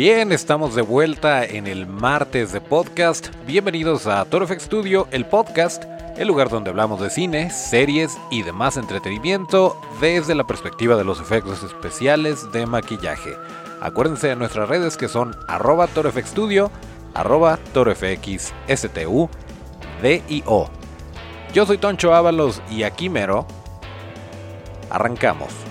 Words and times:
Bien, 0.00 0.32
estamos 0.32 0.74
de 0.74 0.80
vuelta 0.80 1.44
en 1.44 1.66
el 1.66 1.86
martes 1.86 2.52
de 2.52 2.62
podcast. 2.62 3.28
Bienvenidos 3.46 4.06
a 4.06 4.24
Toro 4.24 4.46
FX 4.46 4.62
Studio, 4.62 5.06
el 5.10 5.26
podcast, 5.26 5.84
el 6.16 6.26
lugar 6.26 6.48
donde 6.48 6.70
hablamos 6.70 7.02
de 7.02 7.10
cine, 7.10 7.50
series 7.50 8.16
y 8.30 8.42
demás 8.42 8.78
entretenimiento 8.78 9.78
desde 10.00 10.34
la 10.34 10.46
perspectiva 10.46 10.96
de 10.96 11.04
los 11.04 11.20
efectos 11.20 11.62
especiales 11.62 12.50
de 12.50 12.64
maquillaje. 12.64 13.36
Acuérdense 13.82 14.28
de 14.28 14.36
nuestras 14.36 14.70
redes 14.70 14.96
que 14.96 15.06
son 15.06 15.36
arroba 15.48 15.86
torofxstudio, 15.86 16.70
arroba 17.12 17.58
D-I-O. 20.00 20.70
Yo 21.52 21.66
soy 21.66 21.76
Toncho 21.76 22.14
Ábalos 22.14 22.62
y 22.70 22.84
aquí 22.84 23.10
mero. 23.10 23.44
Arrancamos. 24.88 25.69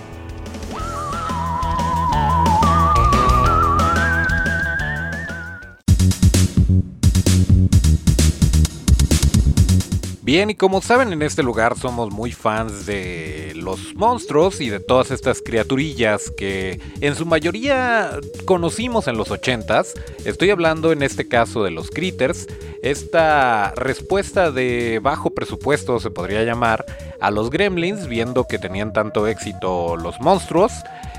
Bien, 10.30 10.48
y 10.48 10.54
como 10.54 10.80
saben, 10.80 11.12
en 11.12 11.22
este 11.22 11.42
lugar 11.42 11.76
somos 11.76 12.12
muy 12.12 12.30
fans 12.30 12.86
de 12.86 13.52
los 13.56 13.96
monstruos 13.96 14.60
y 14.60 14.70
de 14.70 14.78
todas 14.78 15.10
estas 15.10 15.42
criaturillas 15.42 16.30
que 16.30 16.78
en 17.00 17.16
su 17.16 17.26
mayoría 17.26 18.12
conocimos 18.44 19.08
en 19.08 19.16
los 19.16 19.32
80s. 19.32 19.88
Estoy 20.24 20.50
hablando 20.50 20.92
en 20.92 21.02
este 21.02 21.26
caso 21.26 21.64
de 21.64 21.72
los 21.72 21.90
critters, 21.90 22.46
esta 22.80 23.72
respuesta 23.74 24.52
de 24.52 25.00
bajo 25.02 25.30
presupuesto 25.30 25.98
se 25.98 26.12
podría 26.12 26.44
llamar 26.44 26.86
a 27.20 27.32
los 27.32 27.50
gremlins, 27.50 28.06
viendo 28.06 28.44
que 28.44 28.60
tenían 28.60 28.92
tanto 28.92 29.26
éxito 29.26 29.96
los 29.96 30.20
monstruos, 30.20 30.70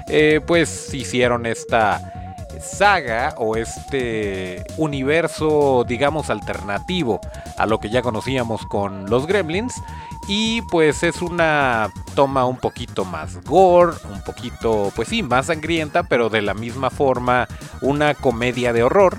eh, 0.07 0.39
pues 0.47 0.93
hicieron 0.93 1.45
esta 1.45 2.20
saga 2.61 3.33
o 3.37 3.55
este 3.55 4.63
universo, 4.77 5.85
digamos, 5.87 6.29
alternativo 6.29 7.19
a 7.57 7.65
lo 7.65 7.79
que 7.79 7.89
ya 7.89 8.01
conocíamos 8.01 8.65
con 8.65 9.09
los 9.09 9.27
gremlins. 9.27 9.81
Y 10.27 10.61
pues 10.63 11.03
es 11.03 11.21
una 11.21 11.91
toma 12.15 12.45
un 12.45 12.57
poquito 12.57 13.05
más 13.05 13.43
gore, 13.43 13.93
un 14.13 14.21
poquito, 14.23 14.91
pues 14.95 15.07
sí, 15.07 15.23
más 15.23 15.47
sangrienta, 15.47 16.03
pero 16.03 16.29
de 16.29 16.41
la 16.41 16.53
misma 16.53 16.89
forma 16.89 17.47
una 17.81 18.13
comedia 18.13 18.71
de 18.71 18.83
horror 18.83 19.17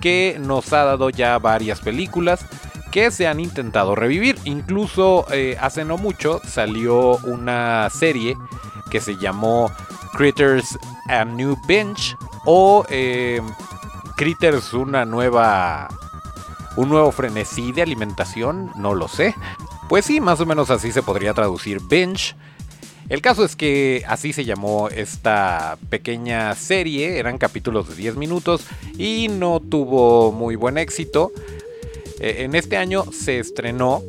que 0.00 0.38
nos 0.40 0.72
ha 0.72 0.84
dado 0.84 1.10
ya 1.10 1.38
varias 1.38 1.80
películas 1.80 2.44
que 2.90 3.10
se 3.10 3.28
han 3.28 3.40
intentado 3.40 3.94
revivir. 3.94 4.38
Incluso 4.44 5.26
eh, 5.30 5.56
hace 5.60 5.84
no 5.84 5.96
mucho 5.96 6.40
salió 6.44 7.18
una 7.18 7.88
serie 7.90 8.36
que 8.90 9.00
se 9.00 9.16
llamó 9.16 9.70
Critters 10.14 10.78
A 11.08 11.24
New 11.24 11.56
Bench 11.66 12.16
o 12.44 12.84
eh, 12.88 13.40
Critters 14.16 14.72
una 14.72 15.04
nueva 15.04 15.88
un 16.76 16.88
nuevo 16.88 17.10
frenesí 17.12 17.72
de 17.72 17.82
alimentación, 17.82 18.70
no 18.76 18.94
lo 18.94 19.08
sé. 19.08 19.34
Pues 19.88 20.04
sí, 20.04 20.20
más 20.20 20.40
o 20.40 20.46
menos 20.46 20.70
así 20.70 20.92
se 20.92 21.02
podría 21.02 21.34
traducir 21.34 21.80
binge. 21.88 22.34
El 23.08 23.22
caso 23.22 23.44
es 23.44 23.56
que 23.56 24.04
así 24.06 24.32
se 24.32 24.44
llamó 24.44 24.88
esta 24.88 25.76
pequeña 25.88 26.54
serie, 26.54 27.18
eran 27.18 27.38
capítulos 27.38 27.88
de 27.88 27.96
10 27.96 28.16
minutos 28.16 28.64
y 28.96 29.26
no 29.28 29.58
tuvo 29.58 30.30
muy 30.30 30.54
buen 30.54 30.78
éxito. 30.78 31.32
Eh, 32.20 32.44
en 32.44 32.54
este 32.54 32.76
año 32.76 33.04
se 33.10 33.40
estrenó, 33.40 34.04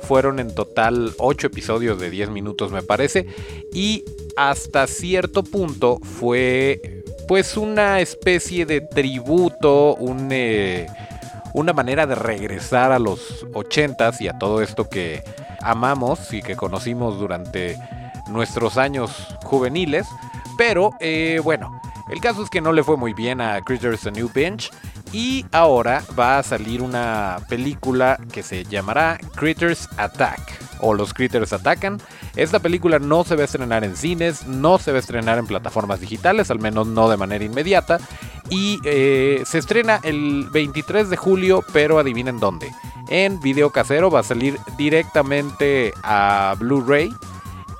fueron 0.00 0.40
en 0.40 0.54
total 0.54 1.14
8 1.18 1.46
episodios 1.46 2.00
de 2.00 2.10
10 2.10 2.30
minutos 2.30 2.72
me 2.72 2.82
parece, 2.82 3.26
y 3.72 4.04
hasta 4.36 4.88
cierto 4.88 5.44
punto 5.44 6.00
fue 6.00 6.91
pues 7.32 7.56
una 7.56 8.00
especie 8.00 8.66
de 8.66 8.82
tributo, 8.82 9.96
eh, 10.30 10.86
una 11.54 11.72
manera 11.72 12.06
de 12.06 12.14
regresar 12.14 12.92
a 12.92 12.98
los 12.98 13.46
80s 13.54 14.20
y 14.20 14.28
a 14.28 14.38
todo 14.38 14.60
esto 14.60 14.90
que 14.90 15.24
amamos 15.62 16.34
y 16.34 16.42
que 16.42 16.56
conocimos 16.56 17.18
durante 17.18 17.78
nuestros 18.28 18.76
años 18.76 19.34
juveniles. 19.44 20.06
Pero 20.58 20.90
eh, 21.00 21.40
bueno, 21.42 21.80
el 22.10 22.20
caso 22.20 22.42
es 22.42 22.50
que 22.50 22.60
no 22.60 22.70
le 22.70 22.84
fue 22.84 22.98
muy 22.98 23.14
bien 23.14 23.40
a 23.40 23.62
Critters 23.62 24.06
A 24.06 24.10
New 24.10 24.30
Bench. 24.34 24.70
Y 25.12 25.44
ahora 25.52 26.02
va 26.18 26.38
a 26.38 26.42
salir 26.42 26.80
una 26.80 27.38
película 27.48 28.18
que 28.32 28.42
se 28.42 28.64
llamará 28.64 29.18
Critters 29.34 29.88
Attack 29.98 30.40
o 30.80 30.94
Los 30.94 31.14
Critters 31.14 31.52
Atacan. 31.52 32.00
Esta 32.36 32.58
película 32.58 32.98
no 32.98 33.24
se 33.24 33.36
va 33.36 33.42
a 33.42 33.44
estrenar 33.44 33.84
en 33.84 33.96
cines, 33.96 34.46
no 34.46 34.78
se 34.78 34.90
va 34.90 34.96
a 34.96 35.00
estrenar 35.00 35.38
en 35.38 35.46
plataformas 35.46 36.00
digitales, 36.00 36.50
al 36.50 36.60
menos 36.60 36.86
no 36.86 37.08
de 37.08 37.16
manera 37.16 37.44
inmediata. 37.44 37.98
Y 38.50 38.78
eh, 38.84 39.42
se 39.46 39.58
estrena 39.58 40.00
el 40.02 40.48
23 40.50 41.08
de 41.08 41.16
julio, 41.16 41.64
pero 41.72 41.98
adivinen 41.98 42.40
dónde. 42.40 42.70
En 43.08 43.40
video 43.40 43.70
casero 43.70 44.10
va 44.10 44.20
a 44.20 44.24
salir 44.24 44.58
directamente 44.76 45.92
a 46.02 46.54
Blu-ray. 46.58 47.10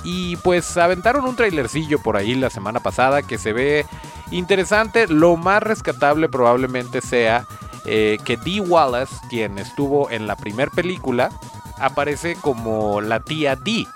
Y 0.05 0.37
pues 0.37 0.77
aventaron 0.77 1.25
un 1.25 1.37
trailercillo 1.37 2.01
por 2.01 2.17
ahí 2.17 2.35
la 2.35 2.51
semana 2.51 2.81
pasada 2.81 3.23
que 3.23 3.39
se 3.39 3.53
ve 3.53 3.87
interesante. 4.31 5.07
Lo 5.07 5.37
más 5.37 5.63
rescatable 5.63 6.29
probablemente 6.29 7.01
sea 7.01 7.47
eh, 7.85 8.19
que 8.25 8.37
Dee 8.37 8.61
Wallace, 8.61 9.15
quien 9.29 9.59
estuvo 9.59 10.11
en 10.11 10.27
la 10.27 10.37
primera 10.37 10.71
película, 10.71 11.31
aparece 11.79 12.37
como 12.37 13.01
la 13.01 13.21
tía 13.21 13.57
Dee. 13.57 13.87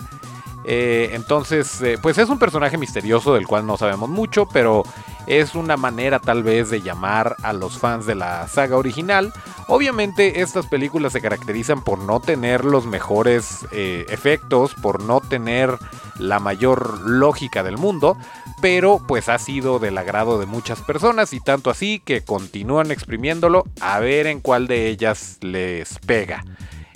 Eh, 0.64 1.10
entonces, 1.12 1.80
eh, 1.82 1.96
pues 2.00 2.18
es 2.18 2.28
un 2.28 2.38
personaje 2.38 2.76
misterioso 2.76 3.34
del 3.34 3.46
cual 3.46 3.66
no 3.66 3.76
sabemos 3.76 4.08
mucho, 4.08 4.46
pero 4.46 4.82
es 5.26 5.54
una 5.54 5.76
manera 5.76 6.18
tal 6.18 6.42
vez 6.42 6.70
de 6.70 6.82
llamar 6.82 7.36
a 7.42 7.52
los 7.52 7.78
fans 7.78 8.06
de 8.06 8.14
la 8.14 8.46
saga 8.48 8.76
original. 8.76 9.32
Obviamente 9.68 10.40
estas 10.42 10.66
películas 10.66 11.12
se 11.12 11.20
caracterizan 11.20 11.82
por 11.82 11.98
no 11.98 12.20
tener 12.20 12.64
los 12.64 12.86
mejores 12.86 13.66
eh, 13.72 14.06
efectos, 14.08 14.74
por 14.74 15.02
no 15.02 15.20
tener 15.20 15.76
la 16.18 16.38
mayor 16.38 17.00
lógica 17.00 17.62
del 17.62 17.76
mundo, 17.76 18.16
pero 18.60 19.02
pues 19.06 19.28
ha 19.28 19.38
sido 19.38 19.78
del 19.78 19.98
agrado 19.98 20.38
de 20.38 20.46
muchas 20.46 20.80
personas 20.82 21.32
y 21.32 21.40
tanto 21.40 21.70
así 21.70 22.00
que 22.04 22.22
continúan 22.22 22.90
exprimiéndolo 22.90 23.64
a 23.80 23.98
ver 23.98 24.26
en 24.26 24.40
cuál 24.40 24.66
de 24.66 24.88
ellas 24.88 25.38
les 25.40 25.98
pega. 26.00 26.44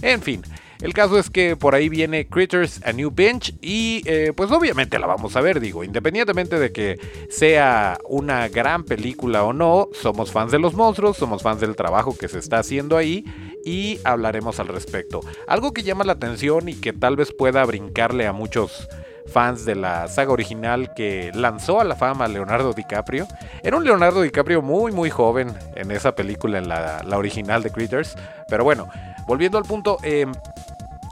En 0.02 0.22
fin, 0.22 0.42
el 0.82 0.94
caso 0.94 1.18
es 1.18 1.30
que 1.30 1.56
por 1.56 1.74
ahí 1.74 1.88
viene 1.88 2.26
Critters 2.26 2.80
A 2.84 2.92
New 2.92 3.10
Bench 3.14 3.54
y 3.60 4.02
eh, 4.06 4.32
pues 4.34 4.50
obviamente 4.50 4.98
la 4.98 5.06
vamos 5.06 5.36
a 5.36 5.40
ver, 5.40 5.60
digo, 5.60 5.84
independientemente 5.84 6.58
de 6.58 6.72
que 6.72 6.98
sea 7.28 7.98
una 8.08 8.48
gran 8.48 8.84
película 8.84 9.44
o 9.44 9.52
no, 9.52 9.88
somos 9.92 10.32
fans 10.32 10.52
de 10.52 10.58
los 10.58 10.74
monstruos, 10.74 11.16
somos 11.16 11.42
fans 11.42 11.60
del 11.60 11.76
trabajo 11.76 12.16
que 12.16 12.28
se 12.28 12.38
está 12.38 12.58
haciendo 12.58 12.96
ahí 12.96 13.24
y 13.64 14.00
hablaremos 14.04 14.58
al 14.60 14.68
respecto. 14.68 15.20
Algo 15.46 15.72
que 15.72 15.82
llama 15.82 16.04
la 16.04 16.12
atención 16.12 16.68
y 16.68 16.74
que 16.74 16.92
tal 16.92 17.16
vez 17.16 17.32
pueda 17.32 17.64
brincarle 17.64 18.26
a 18.26 18.32
muchos 18.32 18.88
fans 19.26 19.64
de 19.64 19.74
la 19.74 20.08
saga 20.08 20.32
original 20.32 20.92
que 20.94 21.30
lanzó 21.34 21.80
a 21.80 21.84
la 21.84 21.94
fama 21.94 22.28
Leonardo 22.28 22.72
DiCaprio. 22.72 23.26
Era 23.62 23.76
un 23.76 23.84
Leonardo 23.84 24.22
DiCaprio 24.22 24.60
muy 24.60 24.92
muy 24.92 25.08
joven 25.10 25.54
en 25.76 25.90
esa 25.90 26.14
película, 26.14 26.58
en 26.58 26.68
la, 26.68 27.02
original 27.16 27.62
de 27.62 27.70
Critters. 27.70 28.16
Pero 28.48 28.64
bueno, 28.64 28.88
volviendo 29.26 29.58
al 29.58 29.64
punto, 29.64 29.98
eh, 30.02 30.26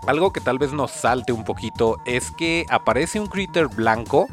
algo 0.09 0.33
que 0.33 0.41
tal 0.41 0.59
vez 0.59 0.73
nos 0.73 0.91
salte 0.91 1.33
un 1.33 1.45
poquito 1.45 2.01
es 2.07 2.31
que 2.31 2.65
aparece 2.71 3.21
un 3.21 3.27
critter 3.27 3.69
blanco 3.69 4.27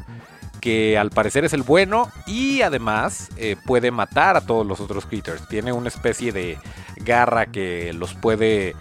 que 0.62 0.98
al 0.98 1.10
parecer 1.10 1.44
es 1.44 1.52
el 1.52 1.64
bueno 1.64 2.10
y 2.26 2.62
además 2.62 3.30
eh, 3.36 3.58
puede 3.66 3.92
matar 3.92 4.38
a 4.38 4.42
todos 4.46 4.66
los 4.66 4.80
otros 4.80 5.06
critters. 5.06 5.48
Tiene 5.50 5.74
una 5.74 5.90
especie 5.90 6.32
de 6.32 6.58
garra 6.96 7.48
que 7.48 7.92
los 7.92 8.14
puede 8.16 8.74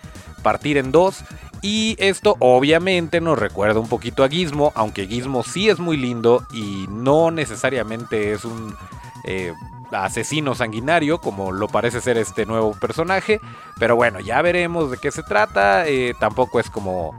partir 0.44 0.78
en 0.78 0.92
dos. 0.92 1.24
Y 1.62 1.96
esto 1.98 2.36
obviamente 2.38 3.20
nos 3.20 3.40
recuerda 3.40 3.80
un 3.80 3.88
poquito 3.88 4.22
a 4.22 4.28
Gizmo, 4.28 4.72
aunque 4.76 5.08
Gizmo 5.08 5.42
sí 5.42 5.68
es 5.68 5.80
muy 5.80 5.96
lindo 5.96 6.46
y 6.52 6.86
no 6.88 7.32
necesariamente 7.32 8.32
es 8.32 8.44
un 8.44 8.72
eh, 9.24 9.52
asesino 9.92 10.54
sanguinario, 10.54 11.18
como 11.18 11.52
lo 11.52 11.68
parece 11.68 12.00
ser 12.00 12.16
este 12.16 12.46
nuevo 12.46 12.72
personaje. 12.72 13.40
Pero 13.78 13.96
bueno, 13.96 14.20
ya 14.20 14.42
veremos 14.42 14.90
de 14.90 14.98
qué 14.98 15.10
se 15.10 15.22
trata. 15.22 15.86
Eh, 15.86 16.14
tampoco 16.18 16.60
es 16.60 16.70
como 16.70 17.14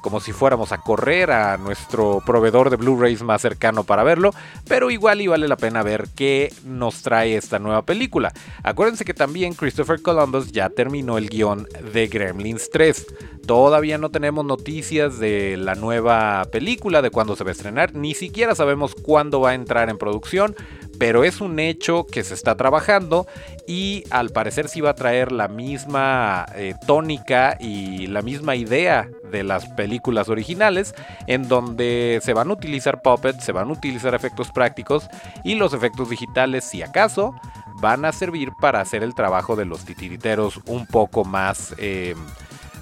como 0.00 0.20
si 0.20 0.32
fuéramos 0.32 0.72
a 0.72 0.78
correr 0.78 1.30
a 1.30 1.56
nuestro 1.56 2.22
proveedor 2.24 2.70
de 2.70 2.76
Blu-rays 2.76 3.22
más 3.22 3.42
cercano 3.42 3.84
para 3.84 4.02
verlo, 4.02 4.32
pero 4.66 4.90
igual 4.90 5.20
y 5.20 5.26
vale 5.26 5.48
la 5.48 5.56
pena 5.56 5.82
ver 5.82 6.08
qué 6.14 6.52
nos 6.64 7.02
trae 7.02 7.36
esta 7.36 7.58
nueva 7.58 7.82
película. 7.82 8.32
Acuérdense 8.62 9.04
que 9.04 9.14
también 9.14 9.54
Christopher 9.54 10.02
Columbus 10.02 10.52
ya 10.52 10.70
terminó 10.70 11.18
el 11.18 11.28
guion 11.28 11.66
de 11.92 12.08
Gremlins 12.08 12.70
3. 12.70 13.06
Todavía 13.46 13.98
no 13.98 14.10
tenemos 14.10 14.44
noticias 14.44 15.18
de 15.18 15.56
la 15.56 15.74
nueva 15.74 16.44
película, 16.52 17.02
de 17.02 17.10
cuándo 17.10 17.36
se 17.36 17.44
va 17.44 17.50
a 17.50 17.52
estrenar, 17.52 17.94
ni 17.94 18.14
siquiera 18.14 18.54
sabemos 18.54 18.94
cuándo 18.94 19.40
va 19.40 19.50
a 19.50 19.54
entrar 19.54 19.90
en 19.90 19.98
producción, 19.98 20.54
pero 21.00 21.24
es 21.24 21.40
un 21.40 21.58
hecho 21.58 22.04
que 22.04 22.22
se 22.22 22.34
está 22.34 22.56
trabajando 22.56 23.26
y 23.66 24.04
al 24.10 24.28
parecer 24.28 24.68
sí 24.68 24.82
va 24.82 24.90
a 24.90 24.94
traer 24.94 25.32
la 25.32 25.48
misma 25.48 26.44
eh, 26.54 26.74
tónica 26.86 27.56
y 27.58 28.06
la 28.08 28.20
misma 28.20 28.54
idea 28.54 29.08
de 29.32 29.42
las 29.42 29.66
películas 29.66 30.28
originales, 30.28 30.94
en 31.26 31.48
donde 31.48 32.20
se 32.22 32.34
van 32.34 32.50
a 32.50 32.52
utilizar 32.52 33.00
puppets, 33.00 33.42
se 33.42 33.52
van 33.52 33.70
a 33.70 33.72
utilizar 33.72 34.14
efectos 34.14 34.52
prácticos 34.52 35.08
y 35.42 35.54
los 35.54 35.72
efectos 35.72 36.10
digitales, 36.10 36.64
si 36.64 36.82
acaso, 36.82 37.34
van 37.80 38.04
a 38.04 38.12
servir 38.12 38.50
para 38.60 38.82
hacer 38.82 39.02
el 39.02 39.14
trabajo 39.14 39.56
de 39.56 39.64
los 39.64 39.86
titiriteros 39.86 40.60
un 40.66 40.86
poco 40.86 41.24
más... 41.24 41.74
Eh, 41.78 42.14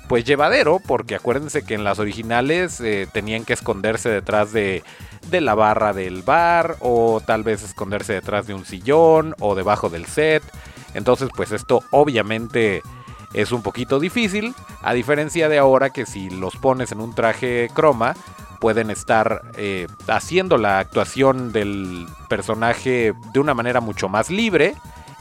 pues 0.08 0.24
llevadero, 0.24 0.80
porque 0.86 1.14
acuérdense 1.14 1.66
que 1.66 1.74
en 1.74 1.84
las 1.84 1.98
originales 1.98 2.80
eh, 2.80 3.06
tenían 3.12 3.44
que 3.44 3.52
esconderse 3.52 4.08
detrás 4.08 4.54
de, 4.54 4.82
de, 5.30 5.40
la 5.40 5.54
barra 5.54 5.92
del 5.92 6.22
bar, 6.22 6.76
o 6.80 7.20
tal 7.24 7.42
vez 7.42 7.62
esconderse 7.62 8.12
detrás 8.12 8.46
de 8.46 8.54
un 8.54 8.64
sillón, 8.64 9.34
o 9.40 9.54
debajo 9.54 9.88
del 9.88 10.06
set. 10.06 10.42
Entonces, 10.94 11.28
pues 11.34 11.52
esto 11.52 11.82
obviamente 11.90 12.82
es 13.34 13.52
un 13.52 13.62
poquito 13.62 14.00
difícil, 14.00 14.54
a 14.82 14.94
diferencia 14.94 15.48
de 15.48 15.58
ahora 15.58 15.90
que 15.90 16.06
si 16.06 16.30
los 16.30 16.56
pones 16.56 16.92
en 16.92 17.00
un 17.00 17.14
traje 17.14 17.70
croma, 17.74 18.14
pueden 18.58 18.90
estar 18.90 19.42
eh, 19.56 19.86
haciendo 20.08 20.58
la 20.58 20.78
actuación 20.78 21.52
del 21.52 22.06
personaje 22.28 23.12
de 23.32 23.40
una 23.40 23.54
manera 23.54 23.80
mucho 23.80 24.08
más 24.08 24.30
libre 24.30 24.74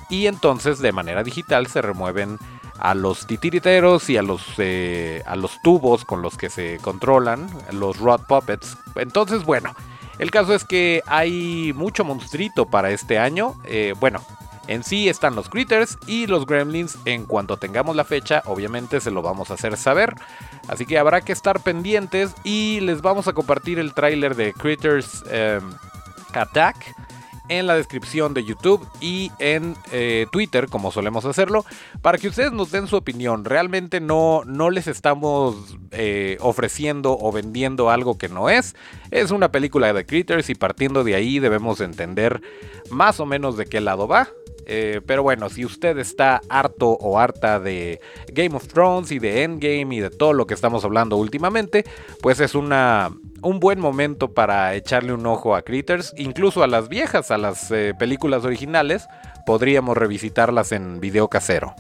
y 0.09 0.27
entonces 0.27 0.79
de 0.79 0.91
manera 0.91 1.23
digital 1.23 1.67
se 1.67 1.81
remueven 1.81 2.39
a 2.79 2.93
los 2.93 3.25
titiriteros 3.25 4.09
y 4.09 4.17
a 4.17 4.21
los, 4.21 4.43
eh, 4.57 5.23
a 5.25 5.35
los 5.35 5.61
tubos 5.61 6.05
con 6.05 6.21
los 6.21 6.37
que 6.37 6.49
se 6.49 6.77
controlan, 6.81 7.47
los 7.71 7.97
rod 7.97 8.21
puppets. 8.27 8.77
Entonces, 8.95 9.43
bueno, 9.43 9.75
el 10.19 10.31
caso 10.31 10.53
es 10.53 10.65
que 10.65 11.01
hay 11.05 11.73
mucho 11.75 12.03
monstruito 12.03 12.65
para 12.65 12.91
este 12.91 13.19
año. 13.19 13.55
Eh, 13.65 13.93
bueno, 13.99 14.21
en 14.67 14.83
sí 14.83 15.09
están 15.09 15.35
los 15.35 15.49
Critters 15.49 15.97
y 16.07 16.27
los 16.27 16.45
Gremlins. 16.45 16.97
En 17.05 17.25
cuanto 17.25 17.57
tengamos 17.57 17.95
la 17.95 18.03
fecha, 18.03 18.43
obviamente 18.45 18.99
se 18.99 19.11
lo 19.11 19.21
vamos 19.21 19.51
a 19.51 19.55
hacer 19.55 19.77
saber. 19.77 20.15
Así 20.67 20.85
que 20.85 20.97
habrá 20.97 21.21
que 21.21 21.31
estar 21.31 21.61
pendientes 21.61 22.33
y 22.43 22.79
les 22.81 23.01
vamos 23.01 23.27
a 23.27 23.33
compartir 23.33 23.79
el 23.79 23.93
tráiler 23.93 24.35
de 24.35 24.53
Critters 24.53 25.23
em, 25.29 25.63
Attack 26.33 26.75
en 27.49 27.67
la 27.67 27.75
descripción 27.75 28.33
de 28.33 28.43
YouTube 28.43 28.87
y 29.01 29.31
en 29.39 29.75
eh, 29.91 30.25
Twitter, 30.31 30.67
como 30.67 30.91
solemos 30.91 31.25
hacerlo, 31.25 31.65
para 32.01 32.17
que 32.17 32.27
ustedes 32.27 32.51
nos 32.51 32.71
den 32.71 32.87
su 32.87 32.95
opinión. 32.95 33.45
Realmente 33.45 33.99
no, 33.99 34.43
no 34.45 34.69
les 34.69 34.87
estamos 34.87 35.77
eh, 35.91 36.37
ofreciendo 36.41 37.17
o 37.19 37.31
vendiendo 37.31 37.89
algo 37.89 38.17
que 38.17 38.29
no 38.29 38.49
es. 38.49 38.75
Es 39.11 39.31
una 39.31 39.51
película 39.51 39.93
de 39.93 40.05
Critters 40.05 40.49
y 40.49 40.55
partiendo 40.55 41.03
de 41.03 41.15
ahí 41.15 41.39
debemos 41.39 41.81
entender 41.81 42.41
más 42.89 43.19
o 43.19 43.25
menos 43.25 43.57
de 43.57 43.65
qué 43.65 43.81
lado 43.81 44.07
va. 44.07 44.29
Eh, 44.69 44.99
pero 45.05 45.23
bueno, 45.23 45.47
si 45.49 45.63
usted 45.63 45.97
está 45.97 46.41
harto 46.49 46.89
o 46.89 47.17
harta 47.17 47.57
de 47.61 48.01
Game 48.33 48.53
of 48.53 48.67
Thrones 48.67 49.11
y 49.11 49.19
de 49.19 49.43
Endgame 49.43 49.95
y 49.95 49.99
de 50.01 50.09
todo 50.09 50.33
lo 50.33 50.45
que 50.45 50.53
estamos 50.53 50.83
hablando 50.83 51.15
últimamente, 51.15 51.85
pues 52.21 52.41
es 52.41 52.53
una, 52.53 53.09
un 53.41 53.61
buen 53.61 53.79
momento 53.79 54.33
para 54.33 54.75
echarle 54.75 55.13
un 55.13 55.25
ojo 55.25 55.55
a 55.55 55.61
Critters, 55.61 56.13
incluso 56.17 56.63
a 56.63 56.67
las 56.67 56.89
viejas, 56.89 57.31
a 57.31 57.37
las 57.37 57.71
eh, 57.71 57.93
películas 57.97 58.43
originales, 58.43 59.07
podríamos 59.45 59.95
revisitarlas 59.95 60.73
en 60.73 60.99
video 60.99 61.29
casero. 61.29 61.73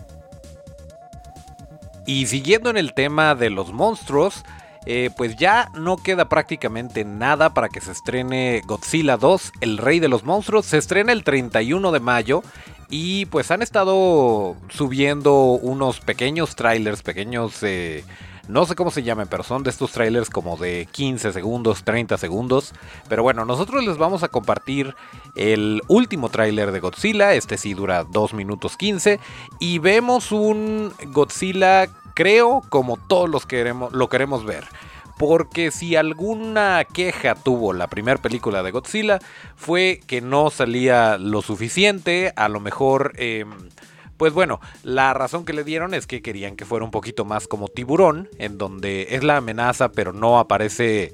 Y 2.05 2.27
siguiendo 2.27 2.69
en 2.69 2.77
el 2.77 2.93
tema 2.93 3.35
de 3.35 3.49
los 3.49 3.73
monstruos, 3.73 4.45
eh, 4.85 5.09
pues 5.17 5.35
ya 5.35 5.69
no 5.73 5.97
queda 5.97 6.29
prácticamente 6.29 7.03
nada 7.03 7.53
para 7.53 7.67
que 7.67 7.81
se 7.81 7.91
estrene 7.91 8.61
Godzilla 8.65 9.17
2, 9.17 9.51
El 9.59 9.77
Rey 9.77 9.99
de 9.99 10.07
los 10.07 10.23
Monstruos. 10.23 10.67
Se 10.67 10.77
estrena 10.77 11.11
el 11.11 11.25
31 11.25 11.91
de 11.91 11.99
mayo 11.99 12.43
y 12.89 13.25
pues 13.25 13.51
han 13.51 13.61
estado 13.61 14.55
subiendo 14.69 15.33
unos 15.51 15.99
pequeños 15.99 16.55
trailers, 16.55 17.01
pequeños... 17.01 17.61
Eh, 17.63 18.03
no 18.47 18.65
sé 18.65 18.75
cómo 18.75 18.91
se 18.91 19.03
llaman, 19.03 19.27
pero 19.29 19.43
son 19.43 19.63
de 19.63 19.69
estos 19.69 19.91
trailers 19.91 20.29
como 20.29 20.55
de 20.55 20.87
15 20.93 21.33
segundos, 21.33 21.83
30 21.83 22.17
segundos. 22.17 22.73
Pero 23.09 23.21
bueno, 23.21 23.43
nosotros 23.43 23.83
les 23.83 23.97
vamos 23.97 24.23
a 24.23 24.29
compartir 24.29 24.95
el 25.35 25.81
último 25.89 26.29
trailer 26.29 26.71
de 26.71 26.79
Godzilla. 26.79 27.33
Este 27.33 27.57
sí 27.57 27.73
dura 27.73 28.05
2 28.05 28.33
minutos 28.33 28.77
15. 28.77 29.19
Y 29.59 29.79
vemos 29.79 30.31
un 30.31 30.93
Godzilla, 31.07 31.87
creo, 32.13 32.63
como 32.69 32.95
todos 32.95 33.29
los 33.29 33.45
queremos, 33.45 33.91
lo 33.91 34.07
queremos 34.07 34.45
ver 34.45 34.65
porque 35.17 35.71
si 35.71 35.95
alguna 35.95 36.85
queja 36.85 37.35
tuvo 37.35 37.73
la 37.73 37.87
primera 37.87 38.21
película 38.21 38.63
de 38.63 38.71
Godzilla 38.71 39.19
fue 39.55 40.01
que 40.05 40.21
no 40.21 40.49
salía 40.49 41.17
lo 41.17 41.41
suficiente, 41.41 42.33
a 42.35 42.49
lo 42.49 42.59
mejor... 42.59 43.13
Em, 43.17 43.69
pues 44.17 44.33
bueno, 44.33 44.59
la 44.81 45.13
razón 45.13 45.45
que 45.45 45.53
le 45.53 45.63
dieron 45.63 45.93
es 45.93 46.07
que 46.07 46.23
querían 46.23 46.55
que 46.55 46.65
fuera 46.65 46.83
un 46.83 46.89
poquito 46.89 47.23
más 47.23 47.47
como 47.47 47.67
tiburón, 47.67 48.29
en 48.39 48.57
donde 48.57 49.09
es 49.11 49.23
la 49.23 49.37
amenaza 49.37 49.91
pero 49.91 50.11
no 50.11 50.39
aparece 50.39 51.13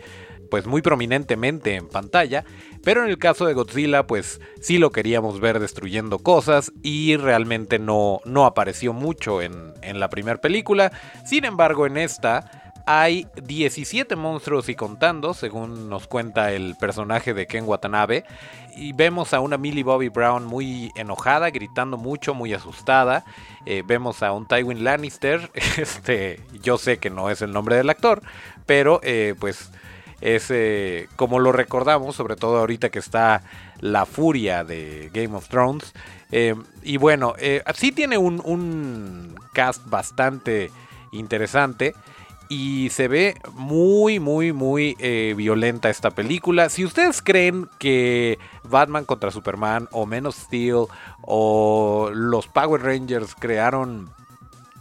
pues 0.49 0.67
muy 0.67 0.81
prominentemente 0.81 1.75
en 1.75 1.89
pantalla, 1.89 2.45
pero 2.83 3.03
en 3.03 3.09
el 3.09 3.17
caso 3.17 3.45
de 3.45 3.55
Godzilla 3.55 4.07
pues 4.07 4.39
sí 4.61 4.77
lo 4.77 4.91
queríamos 4.91 5.39
ver 5.39 5.59
destruyendo 5.59 6.19
cosas 6.19 6.71
y 6.81 7.17
realmente 7.17 7.77
no, 7.79 8.21
no 8.23 8.45
apareció 8.45 8.93
mucho 8.93 9.41
en, 9.41 9.73
en 9.81 9.99
la 9.99 10.09
primera 10.09 10.39
película, 10.39 10.91
sin 11.25 11.43
embargo 11.43 11.87
en 11.87 11.97
esta 11.97 12.62
hay 12.85 13.27
17 13.41 14.15
monstruos 14.15 14.67
y 14.67 14.75
contando, 14.75 15.33
según 15.33 15.89
nos 15.89 16.07
cuenta 16.07 16.51
el 16.51 16.75
personaje 16.75 17.33
de 17.33 17.47
Ken 17.47 17.65
Watanabe. 17.65 18.25
Y 18.75 18.91
vemos 18.91 19.33
a 19.33 19.39
una 19.39 19.57
Millie 19.57 19.83
Bobby 19.83 20.09
Brown 20.09 20.45
muy 20.45 20.91
enojada, 20.95 21.49
gritando 21.49 21.97
mucho, 21.97 22.33
muy 22.33 22.53
asustada. 22.53 23.23
Eh, 23.65 23.83
vemos 23.85 24.21
a 24.21 24.33
un 24.33 24.47
Tywin 24.47 24.83
Lannister. 24.83 25.51
Este, 25.77 26.39
yo 26.61 26.77
sé 26.77 26.97
que 26.97 27.09
no 27.09 27.29
es 27.29 27.41
el 27.41 27.51
nombre 27.51 27.75
del 27.75 27.89
actor, 27.89 28.21
pero 28.65 28.99
eh, 29.03 29.33
pues 29.39 29.71
es 30.21 30.51
eh, 30.51 31.07
como 31.15 31.39
lo 31.39 31.51
recordamos, 31.51 32.15
sobre 32.15 32.35
todo 32.35 32.59
ahorita 32.59 32.89
que 32.89 32.99
está 32.99 33.43
la 33.79 34.05
furia 34.05 34.63
de 34.63 35.09
Game 35.13 35.35
of 35.35 35.47
Thrones. 35.49 35.93
y 36.83 36.97
bueno, 36.97 37.35
sí 37.75 37.91
tiene 37.91 38.17
un, 38.17 38.41
un 38.45 39.35
cast 39.53 39.85
bastante 39.85 40.71
interesante 41.11 41.93
y 42.49 42.89
se 42.89 43.07
ve 43.07 43.37
muy, 43.53 44.19
muy, 44.19 44.53
muy 44.53 44.95
eh, 44.99 45.33
violenta 45.35 45.89
esta 45.89 46.11
película. 46.11 46.69
Si 46.69 46.85
ustedes 46.85 47.21
creen 47.21 47.69
que 47.79 48.39
Batman 48.63 49.05
contra 49.05 49.31
Superman 49.31 49.87
o 49.91 50.05
Men 50.05 50.25
of 50.25 50.37
Steel 50.37 50.85
o 51.21 52.11
los 52.13 52.47
Power 52.47 52.81
Rangers 52.81 53.35
crearon 53.35 54.09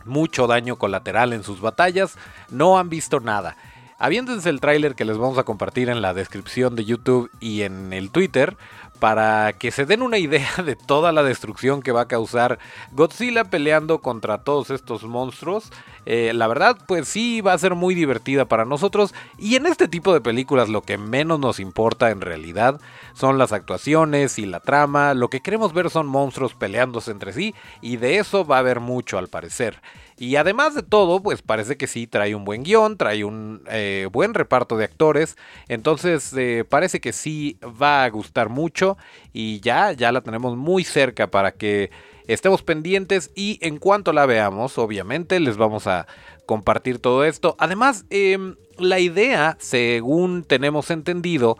mucho 0.04 0.46
daño 0.46 0.76
colateral 0.76 1.32
en 1.32 1.44
sus 1.44 1.60
batallas, 1.60 2.16
no 2.50 2.78
han 2.78 2.88
visto 2.88 3.20
nada. 3.20 3.56
Aviéntense 3.98 4.50
el 4.50 4.60
tráiler 4.60 4.96
que 4.96 5.04
les 5.04 5.16
vamos 5.16 5.38
a 5.38 5.44
compartir 5.44 5.88
en 5.88 6.02
la 6.02 6.12
descripción 6.12 6.74
de 6.74 6.84
YouTube 6.84 7.30
y 7.38 7.62
en 7.62 7.92
el 7.92 8.10
Twitter 8.10 8.56
para 9.02 9.52
que 9.52 9.72
se 9.72 9.84
den 9.84 10.00
una 10.00 10.18
idea 10.18 10.48
de 10.64 10.76
toda 10.76 11.10
la 11.10 11.24
destrucción 11.24 11.82
que 11.82 11.90
va 11.90 12.02
a 12.02 12.08
causar 12.08 12.60
Godzilla 12.92 13.42
peleando 13.44 14.00
contra 14.00 14.38
todos 14.38 14.70
estos 14.70 15.02
monstruos. 15.02 15.72
Eh, 16.04 16.32
la 16.34 16.48
verdad, 16.48 16.76
pues 16.86 17.08
sí, 17.08 17.40
va 17.40 17.52
a 17.52 17.58
ser 17.58 17.74
muy 17.74 17.94
divertida 17.94 18.44
para 18.44 18.64
nosotros. 18.64 19.14
Y 19.38 19.56
en 19.56 19.66
este 19.66 19.88
tipo 19.88 20.12
de 20.12 20.20
películas 20.20 20.68
lo 20.68 20.82
que 20.82 20.98
menos 20.98 21.38
nos 21.38 21.60
importa 21.60 22.10
en 22.10 22.20
realidad 22.20 22.80
son 23.14 23.38
las 23.38 23.52
actuaciones 23.52 24.38
y 24.38 24.46
la 24.46 24.60
trama. 24.60 25.14
Lo 25.14 25.28
que 25.28 25.40
queremos 25.40 25.72
ver 25.72 25.90
son 25.90 26.06
monstruos 26.06 26.54
peleándose 26.54 27.10
entre 27.10 27.32
sí 27.32 27.54
y 27.80 27.96
de 27.96 28.18
eso 28.18 28.44
va 28.44 28.56
a 28.56 28.60
haber 28.60 28.80
mucho 28.80 29.18
al 29.18 29.28
parecer. 29.28 29.80
Y 30.18 30.36
además 30.36 30.74
de 30.74 30.82
todo, 30.82 31.20
pues 31.20 31.42
parece 31.42 31.76
que 31.76 31.86
sí 31.86 32.06
trae 32.06 32.34
un 32.34 32.44
buen 32.44 32.62
guion, 32.62 32.96
trae 32.96 33.24
un 33.24 33.62
eh, 33.68 34.08
buen 34.12 34.34
reparto 34.34 34.76
de 34.76 34.84
actores. 34.84 35.36
Entonces 35.68 36.32
eh, 36.36 36.64
parece 36.68 37.00
que 37.00 37.12
sí 37.12 37.58
va 37.62 38.04
a 38.04 38.10
gustar 38.10 38.48
mucho. 38.48 38.96
Y 39.32 39.60
ya, 39.60 39.92
ya 39.92 40.12
la 40.12 40.20
tenemos 40.20 40.56
muy 40.56 40.84
cerca 40.84 41.28
para 41.28 41.52
que 41.52 41.90
estemos 42.26 42.62
pendientes. 42.62 43.30
Y 43.34 43.58
en 43.60 43.78
cuanto 43.78 44.12
la 44.12 44.26
veamos, 44.26 44.78
obviamente 44.78 45.40
les 45.40 45.56
vamos 45.56 45.86
a 45.86 46.06
compartir 46.46 46.98
todo 46.98 47.24
esto. 47.24 47.56
Además, 47.58 48.04
em, 48.10 48.56
la 48.78 48.98
idea, 48.98 49.56
según 49.60 50.44
tenemos 50.44 50.90
entendido, 50.90 51.58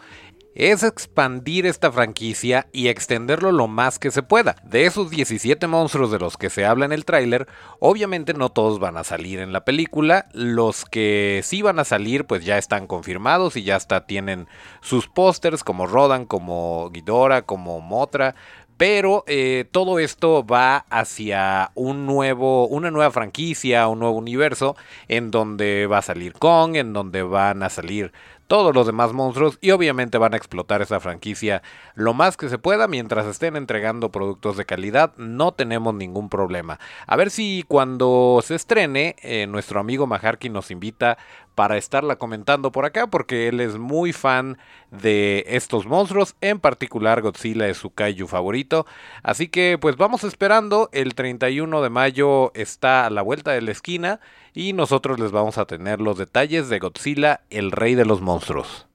es 0.55 0.83
expandir 0.83 1.67
esta 1.67 1.91
franquicia 1.91 2.67
y 2.73 2.89
extenderlo 2.89 3.53
lo 3.53 3.69
más 3.69 3.99
que 3.99 4.11
se 4.11 4.23
pueda. 4.23 4.57
De 4.65 4.85
esos 4.85 5.11
17 5.11 5.67
monstruos 5.67 6.11
de 6.11 6.19
los 6.19 6.37
que 6.37 6.51
se 6.51 6.65
habla 6.65 6.85
en 6.85 6.93
el 6.93 7.05
tráiler, 7.05 7.49
obviamente 7.79 8.35
no 8.35 8.51
todos 8.51 8.79
van 8.79 8.97
a 8.97 9.05
salir 9.05 9.39
en 9.39 9.53
la 9.53 9.65
película, 9.65 10.27
los 10.33 10.85
que 10.85 11.41
sí 11.43 11.63
van 11.63 11.79
a 11.79 11.85
salir 11.85 12.27
pues 12.27 12.45
ya 12.45 12.59
están 12.59 12.87
confirmados 12.87 13.57
y 13.57 13.63
ya 13.63 13.77
hasta 13.77 14.07
tienen 14.07 14.47
sus 14.83 15.09
pósters 15.09 15.65
como 15.65 15.87
Rodan, 15.87 16.27
como 16.27 16.91
Ghidorah, 16.91 17.43
como 17.43 17.81
Motra, 17.81 18.35
pero 18.83 19.23
eh, 19.29 19.65
todo 19.71 20.01
esto 20.01 20.45
va 20.45 20.79
hacia 20.91 21.71
un 21.77 22.05
nuevo, 22.05 22.67
una 22.67 22.91
nueva 22.91 23.13
franquicia, 23.13 23.87
un 23.87 24.01
nuevo 24.01 24.17
universo, 24.17 24.75
en 25.07 25.31
donde 25.31 25.87
va 25.87 25.99
a 25.99 26.03
salir 26.03 26.33
Kong, 26.33 26.75
en 26.75 26.93
donde 26.93 27.23
van 27.23 27.63
a 27.63 27.71
salir 27.71 28.11
todos 28.53 28.75
los 28.75 28.87
demás 28.87 29.15
monstruos 29.15 29.57
y 29.63 29.71
obviamente 29.71 30.19
van 30.19 30.35
a 30.35 30.37
explotar 30.37 30.83
esa 30.83 31.01
franquicia 31.01 31.63
lo 31.95 32.13
más 32.13 32.37
que 32.37 32.51
se 32.51 32.59
pueda 32.59 32.87
mientras 32.87 33.25
estén 33.25 33.57
entregando 33.57 34.11
productos 34.11 34.59
de 34.59 34.67
calidad, 34.67 35.15
no 35.17 35.53
tenemos 35.53 35.95
ningún 35.95 36.29
problema. 36.29 36.79
A 37.07 37.17
ver 37.17 37.31
si 37.31 37.65
cuando 37.67 38.41
se 38.45 38.55
estrene, 38.55 39.17
eh, 39.23 39.47
nuestro 39.47 39.81
amigo 39.81 40.07
Maharki 40.07 40.51
nos 40.51 40.71
invita 40.71 41.17
para 41.55 41.79
estarla 41.79 42.17
comentando 42.17 42.73
por 42.73 42.85
acá 42.85 43.07
porque 43.07 43.49
él 43.49 43.59
es 43.59 43.79
muy 43.79 44.13
fan 44.13 44.59
de 44.91 45.47
estos 45.49 45.87
monstruos, 45.87 46.37
en 46.43 46.61
particular 46.61 47.23
Godzilla 47.23 47.69
es 47.69 47.79
su 47.79 47.89
kaiju 47.95 48.27
favorito. 48.27 48.85
Así 49.23 49.49
que 49.49 49.79
pues 49.81 49.97
vamos 49.97 50.25
esperando, 50.25 50.91
el 50.93 51.15
31 51.15 51.81
de 51.81 51.89
mayo 51.89 52.53
está 52.55 53.07
a 53.07 53.11
la 53.11 53.23
vuelta 53.23 53.53
de 53.53 53.63
la 53.63 53.71
esquina 53.71 54.21
y 54.55 54.73
nosotros 54.73 55.19
les 55.19 55.31
vamos 55.31 55.59
a 55.59 55.65
tener 55.65 56.01
los 56.01 56.19
detalles 56.19 56.69
de 56.69 56.79
Godzilla, 56.79 57.41
el 57.51 57.71
rey 57.71 57.95
de 57.95 58.05
los 58.05 58.21
monstruos. 58.21 58.87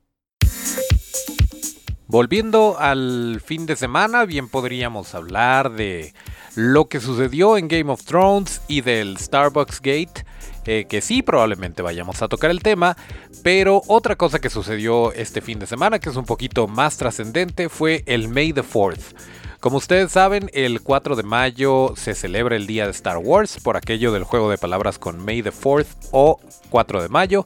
Volviendo 2.09 2.77
al 2.79 3.41
fin 3.43 3.65
de 3.65 3.75
semana, 3.75 4.23
bien 4.23 4.47
podríamos 4.47 5.13
hablar 5.13 5.73
de 5.73 6.13
lo 6.55 6.85
que 6.85 7.01
sucedió 7.01 7.57
en 7.57 7.67
Game 7.67 7.91
of 7.91 8.03
Thrones 8.03 8.61
y 8.69 8.79
del 8.79 9.17
Starbucks 9.17 9.81
Gate, 9.81 10.25
eh, 10.65 10.85
que 10.87 11.01
sí 11.01 11.21
probablemente 11.21 11.81
vayamos 11.81 12.21
a 12.21 12.29
tocar 12.29 12.49
el 12.49 12.63
tema, 12.63 12.95
pero 13.43 13.81
otra 13.87 14.15
cosa 14.15 14.39
que 14.39 14.49
sucedió 14.49 15.11
este 15.11 15.41
fin 15.41 15.59
de 15.59 15.67
semana, 15.67 15.99
que 15.99 16.09
es 16.09 16.15
un 16.15 16.25
poquito 16.25 16.67
más 16.67 16.95
trascendente, 16.97 17.67
fue 17.67 18.03
el 18.05 18.29
May 18.29 18.53
the 18.53 18.63
4th. 18.63 19.13
Como 19.59 19.77
ustedes 19.77 20.11
saben, 20.11 20.51
el 20.53 20.81
4 20.81 21.15
de 21.15 21.23
mayo 21.23 21.93
se 21.95 22.13
celebra 22.13 22.55
el 22.55 22.67
día 22.67 22.85
de 22.85 22.91
Star 22.91 23.17
Wars, 23.17 23.59
por 23.63 23.75
aquello 23.75 24.11
del 24.11 24.23
juego 24.23 24.51
de 24.51 24.57
palabras 24.59 24.99
con 24.99 25.23
May 25.23 25.41
the 25.41 25.51
4th 25.51 25.87
o 26.11 26.39
4 26.69 27.01
de 27.01 27.09
mayo. 27.09 27.45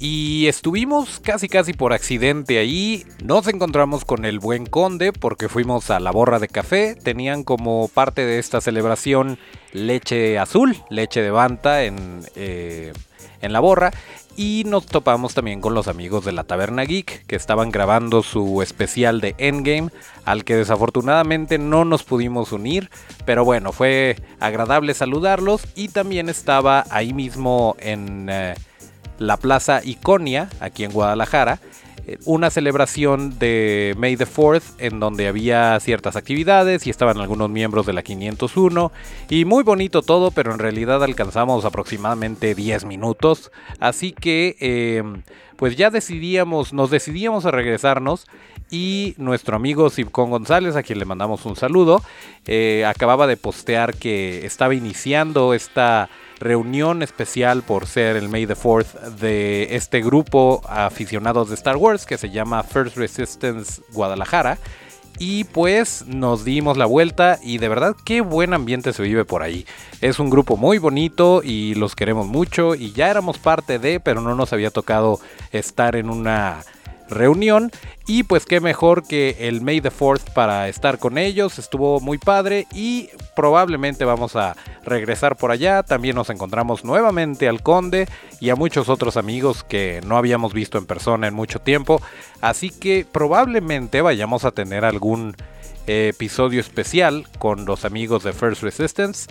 Y 0.00 0.48
estuvimos 0.48 1.20
casi 1.20 1.48
casi 1.48 1.72
por 1.72 1.92
accidente 1.92 2.58
ahí. 2.58 3.06
Nos 3.22 3.46
encontramos 3.46 4.04
con 4.04 4.24
el 4.24 4.40
buen 4.40 4.66
conde 4.66 5.12
porque 5.12 5.48
fuimos 5.48 5.90
a 5.90 6.00
la 6.00 6.10
borra 6.10 6.40
de 6.40 6.48
café. 6.48 6.96
Tenían 6.96 7.44
como 7.44 7.86
parte 7.86 8.26
de 8.26 8.40
esta 8.40 8.60
celebración 8.60 9.38
leche 9.72 10.40
azul, 10.40 10.76
leche 10.90 11.22
de 11.22 11.30
banta 11.30 11.84
en, 11.84 12.26
eh, 12.34 12.92
en 13.40 13.52
la 13.52 13.60
borra. 13.60 13.92
Y 14.36 14.64
nos 14.66 14.86
topamos 14.86 15.34
también 15.34 15.60
con 15.60 15.74
los 15.74 15.88
amigos 15.88 16.24
de 16.24 16.32
la 16.32 16.44
Taberna 16.44 16.84
Geek 16.84 17.26
que 17.26 17.36
estaban 17.36 17.70
grabando 17.70 18.22
su 18.22 18.62
especial 18.62 19.20
de 19.20 19.34
Endgame, 19.38 19.90
al 20.24 20.44
que 20.44 20.56
desafortunadamente 20.56 21.58
no 21.58 21.84
nos 21.84 22.02
pudimos 22.02 22.52
unir, 22.52 22.90
pero 23.26 23.44
bueno, 23.44 23.72
fue 23.72 24.16
agradable 24.40 24.94
saludarlos. 24.94 25.66
Y 25.74 25.88
también 25.88 26.28
estaba 26.28 26.84
ahí 26.90 27.12
mismo 27.12 27.76
en 27.78 28.28
eh, 28.30 28.54
la 29.18 29.36
Plaza 29.36 29.80
Iconia, 29.84 30.48
aquí 30.60 30.84
en 30.84 30.92
Guadalajara, 30.92 31.60
una 32.24 32.50
celebración 32.50 33.38
de 33.38 33.94
May 33.96 34.16
the 34.16 34.26
4th 34.26 34.62
en 34.78 35.00
donde 35.00 35.28
había 35.28 35.78
ciertas 35.80 36.16
actividades 36.16 36.86
y 36.86 36.90
estaban 36.90 37.18
algunos 37.18 37.50
miembros 37.50 37.86
de 37.86 37.92
la 37.92 38.02
501 38.02 38.92
y 39.28 39.44
muy 39.44 39.62
bonito 39.62 40.02
todo, 40.02 40.30
pero 40.30 40.52
en 40.52 40.58
realidad 40.58 41.02
alcanzamos 41.02 41.64
aproximadamente 41.64 42.54
10 42.54 42.84
minutos, 42.84 43.52
así 43.78 44.12
que 44.12 44.56
em, 44.60 45.22
pues 45.56 45.76
ya 45.76 45.90
decidíamos, 45.90 46.72
nos 46.72 46.90
decidíamos 46.90 47.46
a 47.46 47.50
regresarnos 47.50 48.26
y 48.70 49.14
nuestro 49.18 49.54
amigo 49.54 49.90
Sibcon 49.90 50.30
González, 50.30 50.76
a 50.76 50.82
quien 50.82 50.98
le 50.98 51.04
mandamos 51.04 51.44
un 51.44 51.56
saludo, 51.56 52.02
eh, 52.46 52.84
acababa 52.86 53.26
de 53.26 53.36
postear 53.36 53.94
que 53.94 54.46
estaba 54.46 54.74
iniciando 54.74 55.54
esta 55.54 56.08
reunión 56.42 57.02
especial 57.02 57.62
por 57.62 57.86
ser 57.86 58.16
el 58.16 58.28
May 58.28 58.46
the 58.46 58.54
4th 58.54 59.16
de 59.16 59.76
este 59.76 60.02
grupo 60.02 60.60
aficionados 60.68 61.48
de 61.48 61.54
Star 61.54 61.76
Wars 61.76 62.04
que 62.04 62.18
se 62.18 62.30
llama 62.30 62.62
First 62.62 62.96
Resistance 62.96 63.82
Guadalajara. 63.92 64.58
Y 65.18 65.44
pues 65.44 66.04
nos 66.06 66.44
dimos 66.44 66.76
la 66.76 66.86
vuelta 66.86 67.38
y 67.42 67.58
de 67.58 67.68
verdad 67.68 67.94
qué 68.04 68.22
buen 68.22 68.54
ambiente 68.54 68.92
se 68.92 69.02
vive 69.02 69.24
por 69.24 69.42
ahí. 69.42 69.66
Es 70.00 70.18
un 70.18 70.30
grupo 70.30 70.56
muy 70.56 70.78
bonito 70.78 71.42
y 71.44 71.74
los 71.74 71.94
queremos 71.94 72.26
mucho 72.26 72.74
y 72.74 72.92
ya 72.92 73.10
éramos 73.10 73.38
parte 73.38 73.78
de, 73.78 74.00
pero 74.00 74.20
no 74.20 74.34
nos 74.34 74.52
había 74.52 74.70
tocado 74.70 75.20
estar 75.52 75.96
en 75.96 76.10
una 76.10 76.64
reunión. 77.12 77.70
Y 78.06 78.24
pues 78.24 78.46
qué 78.46 78.60
mejor 78.60 79.06
que 79.06 79.36
el 79.40 79.60
May 79.60 79.80
the 79.80 79.90
4th 79.90 80.32
para 80.32 80.68
estar 80.68 80.98
con 80.98 81.18
ellos. 81.18 81.58
Estuvo 81.58 82.00
muy 82.00 82.18
padre 82.18 82.66
y 82.74 83.10
probablemente 83.36 84.04
vamos 84.04 84.34
a 84.34 84.56
regresar 84.84 85.36
por 85.36 85.50
allá. 85.50 85.82
También 85.82 86.16
nos 86.16 86.30
encontramos 86.30 86.84
nuevamente 86.84 87.48
al 87.48 87.62
conde 87.62 88.08
y 88.40 88.50
a 88.50 88.56
muchos 88.56 88.88
otros 88.88 89.16
amigos 89.16 89.64
que 89.64 90.00
no 90.04 90.16
habíamos 90.16 90.52
visto 90.52 90.78
en 90.78 90.86
persona 90.86 91.28
en 91.28 91.34
mucho 91.34 91.60
tiempo. 91.60 92.02
Así 92.40 92.70
que 92.70 93.06
probablemente 93.10 94.00
vayamos 94.00 94.44
a 94.44 94.50
tener 94.50 94.84
algún 94.84 95.36
episodio 95.86 96.60
especial 96.60 97.26
con 97.38 97.64
los 97.64 97.84
amigos 97.84 98.24
de 98.24 98.32
First 98.32 98.62
Resistance. 98.62 99.28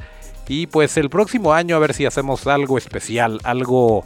Y 0.48 0.68
pues 0.68 0.98
el 0.98 1.10
próximo 1.10 1.54
año 1.54 1.76
a 1.76 1.80
ver 1.80 1.94
si 1.94 2.06
hacemos 2.06 2.48
algo 2.48 2.78
especial, 2.78 3.40
algo 3.44 4.06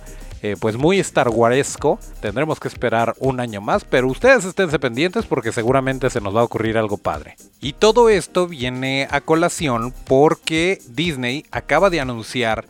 eh, 0.51 0.55
pues 0.59 0.77
muy 0.77 0.99
Star 0.99 1.29
Waresco. 1.29 1.99
Tendremos 2.21 2.59
que 2.59 2.67
esperar 2.67 3.15
un 3.19 3.39
año 3.39 3.61
más, 3.61 3.83
pero 3.83 4.07
ustedes 4.07 4.45
esténse 4.45 4.77
pendientes 4.77 5.25
porque 5.25 5.51
seguramente 5.51 6.09
se 6.11 6.21
nos 6.21 6.35
va 6.35 6.41
a 6.41 6.43
ocurrir 6.43 6.77
algo 6.77 6.97
padre. 6.97 7.35
Y 7.61 7.73
todo 7.73 8.09
esto 8.09 8.47
viene 8.47 9.07
a 9.09 9.21
colación 9.21 9.91
porque 10.05 10.79
Disney 10.87 11.45
acaba 11.51 11.89
de 11.89 11.99
anunciar 11.99 12.65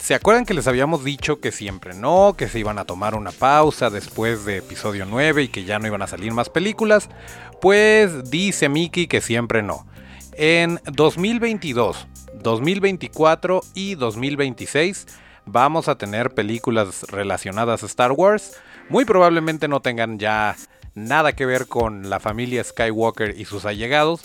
¿Se 0.00 0.14
acuerdan 0.14 0.46
que 0.46 0.54
les 0.54 0.68
habíamos 0.68 1.02
dicho 1.02 1.40
que 1.40 1.50
siempre 1.50 1.92
no, 1.92 2.34
que 2.38 2.46
se 2.46 2.60
iban 2.60 2.78
a 2.78 2.84
tomar 2.84 3.16
una 3.16 3.32
pausa 3.32 3.90
después 3.90 4.44
de 4.44 4.58
episodio 4.58 5.04
9 5.04 5.42
y 5.42 5.48
que 5.48 5.64
ya 5.64 5.80
no 5.80 5.88
iban 5.88 6.02
a 6.02 6.06
salir 6.06 6.32
más 6.32 6.48
películas? 6.48 7.08
Pues 7.60 8.30
dice 8.30 8.68
Mickey 8.68 9.08
que 9.08 9.20
siempre 9.20 9.60
no. 9.60 9.86
En 10.34 10.80
2022, 10.92 12.06
2024 12.42 13.60
y 13.74 13.96
2026 13.96 15.06
vamos 15.50 15.88
a 15.88 15.96
tener 15.96 16.34
películas 16.34 17.04
relacionadas 17.08 17.82
a 17.82 17.86
Star 17.86 18.12
Wars. 18.12 18.56
Muy 18.88 19.04
probablemente 19.04 19.68
no 19.68 19.80
tengan 19.80 20.18
ya 20.18 20.56
nada 20.94 21.32
que 21.32 21.46
ver 21.46 21.66
con 21.66 22.10
la 22.10 22.20
familia 22.20 22.64
Skywalker 22.64 23.38
y 23.38 23.44
sus 23.44 23.64
allegados. 23.64 24.22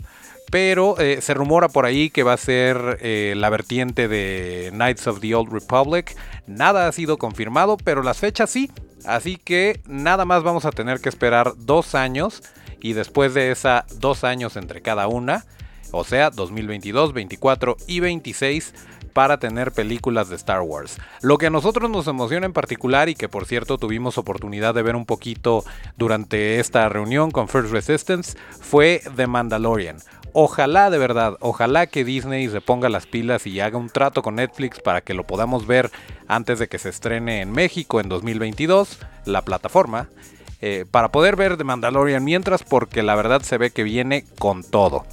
Pero 0.51 0.99
eh, 0.99 1.21
se 1.21 1.33
rumora 1.33 1.69
por 1.69 1.85
ahí 1.85 2.09
que 2.09 2.23
va 2.23 2.33
a 2.33 2.37
ser 2.37 2.99
eh, 3.01 3.33
la 3.35 3.49
vertiente 3.49 4.07
de 4.07 4.69
Knights 4.71 5.07
of 5.07 5.19
the 5.19 5.33
Old 5.33 5.51
Republic. 5.51 6.15
Nada 6.45 6.87
ha 6.87 6.91
sido 6.91 7.17
confirmado, 7.17 7.77
pero 7.77 8.03
las 8.03 8.19
fechas 8.19 8.49
sí. 8.49 8.69
Así 9.05 9.37
que 9.37 9.81
nada 9.87 10.25
más 10.25 10.43
vamos 10.43 10.65
a 10.65 10.71
tener 10.71 10.99
que 10.99 11.09
esperar 11.09 11.53
dos 11.57 11.95
años. 11.95 12.43
Y 12.81 12.93
después 12.93 13.33
de 13.33 13.51
esa 13.51 13.85
dos 13.95 14.23
años 14.23 14.57
entre 14.57 14.81
cada 14.81 15.07
una, 15.07 15.45
o 15.91 16.03
sea, 16.03 16.29
2022, 16.31 17.13
24 17.13 17.77
y 17.87 17.99
26, 18.01 18.73
para 19.13 19.37
tener 19.37 19.71
películas 19.71 20.29
de 20.29 20.35
Star 20.35 20.61
Wars. 20.61 20.97
Lo 21.21 21.37
que 21.37 21.47
a 21.47 21.51
nosotros 21.51 21.89
nos 21.89 22.07
emociona 22.07 22.45
en 22.45 22.53
particular 22.53 23.09
y 23.09 23.15
que 23.15 23.29
por 23.29 23.45
cierto 23.45 23.77
tuvimos 23.77 24.17
oportunidad 24.17 24.73
de 24.73 24.81
ver 24.81 24.95
un 24.95 25.05
poquito 25.05 25.63
durante 25.97 26.59
esta 26.59 26.89
reunión 26.89 27.31
con 27.31 27.47
First 27.47 27.71
Resistance 27.71 28.37
fue 28.59 29.01
The 29.15 29.27
Mandalorian. 29.27 29.97
Ojalá 30.35 30.89
de 30.89 30.97
verdad, 30.97 31.37
ojalá 31.41 31.85
que 31.85 32.03
Disney 32.03 32.49
se 32.49 32.59
ponga 32.59 32.89
las 32.89 33.05
pilas 33.05 33.45
y 33.45 33.59
haga 33.59 33.77
un 33.77 33.89
trato 33.89 34.23
con 34.23 34.35
Netflix 34.35 34.79
para 34.79 35.01
que 35.01 35.13
lo 35.13 35.25
podamos 35.25 35.67
ver 35.67 35.91
antes 36.27 36.57
de 36.57 36.67
que 36.67 36.79
se 36.79 36.89
estrene 36.89 37.41
en 37.41 37.51
México 37.51 38.01
en 38.01 38.09
2022, 38.09 38.97
la 39.25 39.43
plataforma, 39.43 40.09
eh, 40.59 40.85
para 40.89 41.11
poder 41.11 41.35
ver 41.35 41.55
The 41.57 41.63
Mandalorian 41.63 42.23
mientras 42.23 42.63
porque 42.63 43.03
la 43.03 43.13
verdad 43.13 43.43
se 43.43 43.59
ve 43.59 43.69
que 43.69 43.83
viene 43.83 44.25
con 44.39 44.63
todo. 44.63 45.05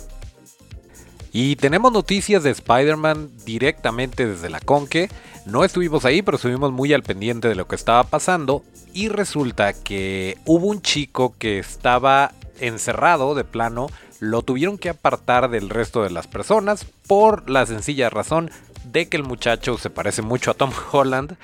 Y 1.32 1.56
tenemos 1.56 1.92
noticias 1.92 2.42
de 2.42 2.50
Spider-Man 2.50 3.30
directamente 3.44 4.26
desde 4.26 4.50
la 4.50 4.60
Conque. 4.60 5.08
No 5.46 5.64
estuvimos 5.64 6.04
ahí, 6.04 6.22
pero 6.22 6.36
estuvimos 6.36 6.72
muy 6.72 6.92
al 6.92 7.02
pendiente 7.02 7.48
de 7.48 7.54
lo 7.54 7.68
que 7.68 7.76
estaba 7.76 8.02
pasando. 8.04 8.64
Y 8.92 9.08
resulta 9.08 9.72
que 9.72 10.38
hubo 10.44 10.66
un 10.66 10.82
chico 10.82 11.34
que 11.38 11.58
estaba 11.58 12.32
encerrado 12.58 13.36
de 13.36 13.44
plano. 13.44 13.86
Lo 14.18 14.42
tuvieron 14.42 14.76
que 14.76 14.88
apartar 14.88 15.50
del 15.50 15.70
resto 15.70 16.02
de 16.02 16.10
las 16.10 16.26
personas 16.26 16.84
por 17.06 17.48
la 17.48 17.64
sencilla 17.64 18.10
razón 18.10 18.50
de 18.84 19.08
que 19.08 19.16
el 19.16 19.22
muchacho 19.22 19.78
se 19.78 19.90
parece 19.90 20.22
mucho 20.22 20.50
a 20.50 20.54
Tom 20.54 20.72
Holland 20.92 21.36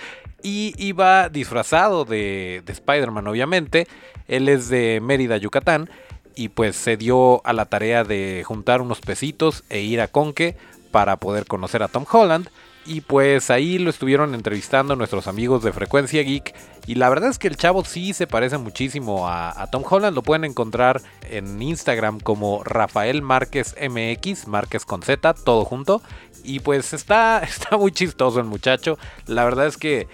y 0.43 0.75
iba 0.79 1.29
disfrazado 1.29 2.05
de, 2.05 2.63
de 2.67 2.73
Spider-Man 2.73 3.29
obviamente. 3.29 3.87
Él 4.27 4.49
es 4.49 4.69
de 4.69 5.01
Mérida, 5.01 5.37
Yucatán 5.37 5.89
y 6.37 6.51
pues 6.51 6.77
se 6.77 6.97
dio 6.97 7.45
a 7.45 7.53
la 7.53 7.65
tarea 7.65 8.05
de 8.05 8.45
juntar 8.47 8.83
unos 8.83 9.01
pesitos 9.01 9.65
e 9.71 9.81
ir 9.81 10.01
a 10.01 10.09
Conque 10.09 10.57
para 10.93 11.17
poder 11.17 11.47
conocer 11.47 11.83
a 11.83 11.89
Tom 11.89 12.05
Holland. 12.11 12.49
Y 12.85 13.01
pues 13.01 13.51
ahí 13.51 13.79
lo 13.79 13.91
estuvieron 13.91 14.33
entrevistando 14.35 14.95
nuestros 14.95 15.27
amigos 15.27 15.65
de 15.65 15.73
Frecuencia 15.73 16.23
Geek. 16.23 16.55
Y 16.87 16.95
la 16.95 17.09
verdad 17.09 17.31
es 17.31 17.39
que 17.39 17.49
el 17.49 17.57
chavo 17.57 17.85
sí 17.85 18.13
se 18.13 18.29
parece 18.29 18.59
muchísimo 18.59 19.29
a, 19.29 19.67
Tom 19.73 19.83
Holland. 19.89 20.15
Lo 20.15 20.23
pueden 20.23 20.45
encontrar 20.45 21.03
en 21.29 21.61
Instagram 21.61 22.21
como 22.21 22.63
Rafael 22.63 23.23
Márquez 23.23 23.75
MX, 23.81 24.47
Márquez 24.47 24.85
con 24.85 25.03
Z, 25.03 25.35
todo 25.35 25.65
junto. 25.65 26.01
Y 26.45 26.61
pues 26.61 26.93
está, 26.93 27.39
está 27.43 27.77
muy 27.77 27.91
chistoso 27.91 28.39
el 28.39 28.47
muchacho. 28.47 28.99
La 29.27 29.45
verdad 29.45 29.67
es 29.67 29.77
que 29.77 30.07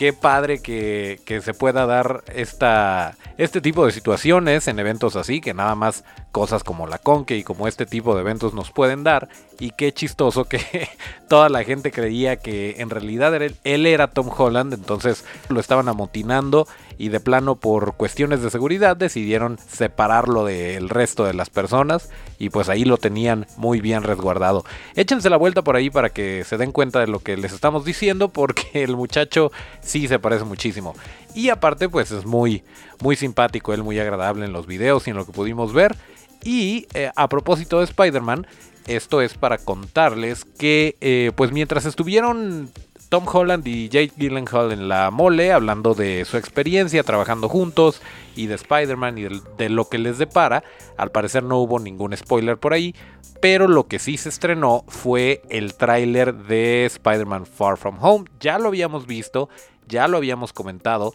qué 0.00 0.14
padre 0.14 0.62
que, 0.62 1.42
se 1.44 1.52
pueda 1.52 1.84
dar 1.84 2.24
esta, 2.34 3.18
este 3.36 3.60
tipo 3.60 3.84
de 3.84 3.92
situaciones 3.92 4.66
en 4.66 4.78
eventos 4.78 5.14
así, 5.14 5.42
que 5.42 5.52
nada 5.52 5.74
más 5.74 6.04
cosas 6.32 6.64
como 6.64 6.86
la 6.86 6.98
Conque 6.98 7.36
y 7.36 7.44
como 7.44 7.68
este 7.68 7.86
tipo 7.86 8.14
de 8.14 8.20
eventos 8.20 8.54
nos 8.54 8.70
pueden 8.70 9.04
dar. 9.04 9.28
Y 9.58 9.70
qué 9.72 9.92
chistoso 9.92 10.44
que 10.44 10.88
toda 11.28 11.48
la 11.48 11.64
gente 11.64 11.90
creía 11.92 12.36
que 12.36 12.76
en 12.78 12.90
realidad 12.90 13.34
él 13.34 13.86
era 13.86 14.08
Tom 14.08 14.30
Holland, 14.36 14.72
entonces 14.72 15.24
lo 15.48 15.60
estaban 15.60 15.88
amotinando 15.88 16.66
y 17.00 17.08
de 17.08 17.18
plano 17.18 17.56
por 17.56 17.94
cuestiones 17.94 18.42
de 18.42 18.50
seguridad 18.50 18.94
decidieron 18.94 19.58
separarlo 19.58 20.44
del 20.44 20.90
resto 20.90 21.24
de 21.24 21.32
las 21.32 21.48
personas 21.48 22.10
y 22.38 22.50
pues 22.50 22.68
ahí 22.68 22.84
lo 22.84 22.98
tenían 22.98 23.46
muy 23.56 23.80
bien 23.80 24.02
resguardado. 24.02 24.66
Échense 24.96 25.30
la 25.30 25.38
vuelta 25.38 25.62
por 25.62 25.76
ahí 25.76 25.88
para 25.88 26.10
que 26.10 26.44
se 26.44 26.58
den 26.58 26.72
cuenta 26.72 27.00
de 27.00 27.06
lo 27.06 27.20
que 27.20 27.38
les 27.38 27.54
estamos 27.54 27.86
diciendo 27.86 28.28
porque 28.28 28.68
el 28.84 28.96
muchacho 28.96 29.50
sí 29.80 30.08
se 30.08 30.18
parece 30.18 30.44
muchísimo. 30.44 30.94
Y 31.34 31.48
aparte 31.48 31.88
pues 31.88 32.10
es 32.10 32.26
muy 32.26 32.62
muy 33.00 33.16
simpático, 33.16 33.72
él 33.72 33.82
muy 33.82 33.98
agradable 33.98 34.44
en 34.44 34.52
los 34.52 34.66
videos 34.66 35.06
y 35.06 35.10
en 35.10 35.16
lo 35.16 35.24
que 35.24 35.32
pudimos 35.32 35.72
ver. 35.72 35.96
Y 36.44 36.86
eh, 36.94 37.10
a 37.14 37.28
propósito 37.28 37.78
de 37.78 37.84
Spider-Man, 37.84 38.46
esto 38.86 39.20
es 39.20 39.34
para 39.34 39.58
contarles 39.58 40.44
que 40.44 40.96
eh, 41.00 41.32
pues 41.36 41.52
mientras 41.52 41.84
estuvieron 41.84 42.70
Tom 43.10 43.26
Holland 43.26 43.66
y 43.66 43.88
Jake 43.88 44.12
Gyllenhaal 44.16 44.70
en 44.70 44.88
la 44.88 45.10
mole, 45.10 45.52
hablando 45.52 45.94
de 45.94 46.24
su 46.24 46.36
experiencia 46.36 47.02
trabajando 47.02 47.48
juntos 47.48 48.00
y 48.36 48.46
de 48.46 48.54
Spider-Man 48.54 49.18
y 49.18 49.26
de, 49.58 49.68
lo 49.68 49.88
que 49.88 49.98
les 49.98 50.16
depara. 50.16 50.62
Al 50.96 51.10
parecer 51.10 51.42
no 51.42 51.58
hubo 51.58 51.80
ningún 51.80 52.16
spoiler 52.16 52.56
por 52.56 52.72
ahí, 52.72 52.94
pero 53.42 53.66
lo 53.66 53.88
que 53.88 53.98
sí 53.98 54.16
se 54.16 54.28
estrenó 54.28 54.84
fue 54.86 55.42
el 55.50 55.74
tráiler 55.74 56.34
de 56.34 56.84
Spider-Man 56.86 57.46
Far 57.46 57.76
From 57.76 57.98
Home. 58.00 58.26
Ya 58.38 58.60
lo 58.60 58.68
habíamos 58.68 59.08
visto, 59.08 59.48
ya 59.88 60.06
lo 60.06 60.18
habíamos 60.18 60.52
comentado, 60.52 61.12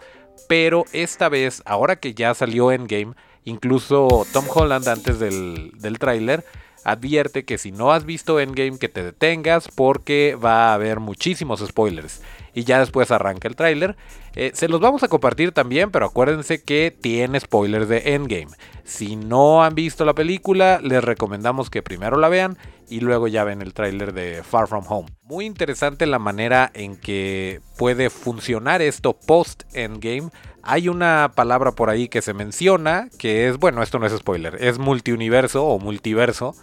pero 0.49 0.83
esta 0.91 1.29
vez, 1.29 1.63
ahora 1.65 1.95
que 1.95 2.13
ya 2.13 2.33
salió 2.33 2.73
Endgame, 2.73 3.15
incluso 3.45 4.25
Tom 4.33 4.45
Holland 4.53 4.87
antes 4.87 5.19
del, 5.19 5.71
del 5.79 5.97
tráiler 5.97 6.43
advierte 6.85 7.45
que 7.45 7.57
si 7.57 7.71
no 7.71 7.91
has 7.91 8.05
visto 8.05 8.39
Endgame 8.39 8.77
que 8.77 8.89
te 8.89 9.03
detengas 9.03 9.67
porque 9.73 10.37
va 10.41 10.69
a 10.69 10.73
haber 10.75 10.99
muchísimos 10.99 11.59
spoilers. 11.65 12.21
Y 12.53 12.63
ya 12.63 12.79
después 12.79 13.11
arranca 13.11 13.47
el 13.47 13.55
tráiler. 13.55 13.97
Eh, 14.35 14.51
se 14.53 14.67
los 14.67 14.81
vamos 14.81 15.03
a 15.03 15.07
compartir 15.07 15.51
también, 15.51 15.91
pero 15.91 16.07
acuérdense 16.07 16.61
que 16.61 16.91
tiene 16.91 17.39
spoilers 17.39 17.87
de 17.87 18.15
Endgame. 18.15 18.51
Si 18.83 19.15
no 19.15 19.63
han 19.63 19.75
visto 19.75 20.03
la 20.05 20.13
película, 20.13 20.79
les 20.83 21.03
recomendamos 21.03 21.69
que 21.69 21.81
primero 21.81 22.17
la 22.17 22.29
vean 22.29 22.57
y 22.89 22.99
luego 22.99 23.27
ya 23.27 23.43
ven 23.43 23.61
el 23.61 23.73
tráiler 23.73 24.13
de 24.13 24.43
Far 24.43 24.67
From 24.67 24.85
Home. 24.87 25.07
Muy 25.23 25.45
interesante 25.45 26.05
la 26.05 26.19
manera 26.19 26.69
en 26.73 26.97
que 26.97 27.61
puede 27.77 28.09
funcionar 28.09 28.81
esto 28.81 29.13
post 29.13 29.63
Endgame. 29.73 30.29
Hay 30.61 30.89
una 30.89 31.31
palabra 31.35 31.71
por 31.71 31.89
ahí 31.89 32.09
que 32.09 32.21
se 32.21 32.33
menciona, 32.33 33.09
que 33.17 33.47
es, 33.47 33.57
bueno, 33.57 33.81
esto 33.81 33.99
no 33.99 34.05
es 34.05 34.13
spoiler, 34.13 34.57
es 34.59 34.79
multiuniverso 34.79 35.65
o 35.65 35.79
multiverso. 35.79 36.55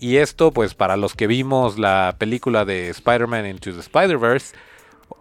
Y 0.00 0.16
esto, 0.16 0.50
pues 0.50 0.74
para 0.74 0.96
los 0.96 1.14
que 1.14 1.26
vimos 1.26 1.78
la 1.78 2.16
película 2.18 2.64
de 2.64 2.90
Spider-Man 2.90 3.46
Into 3.46 3.72
the 3.72 3.80
Spider-Verse, 3.80 4.54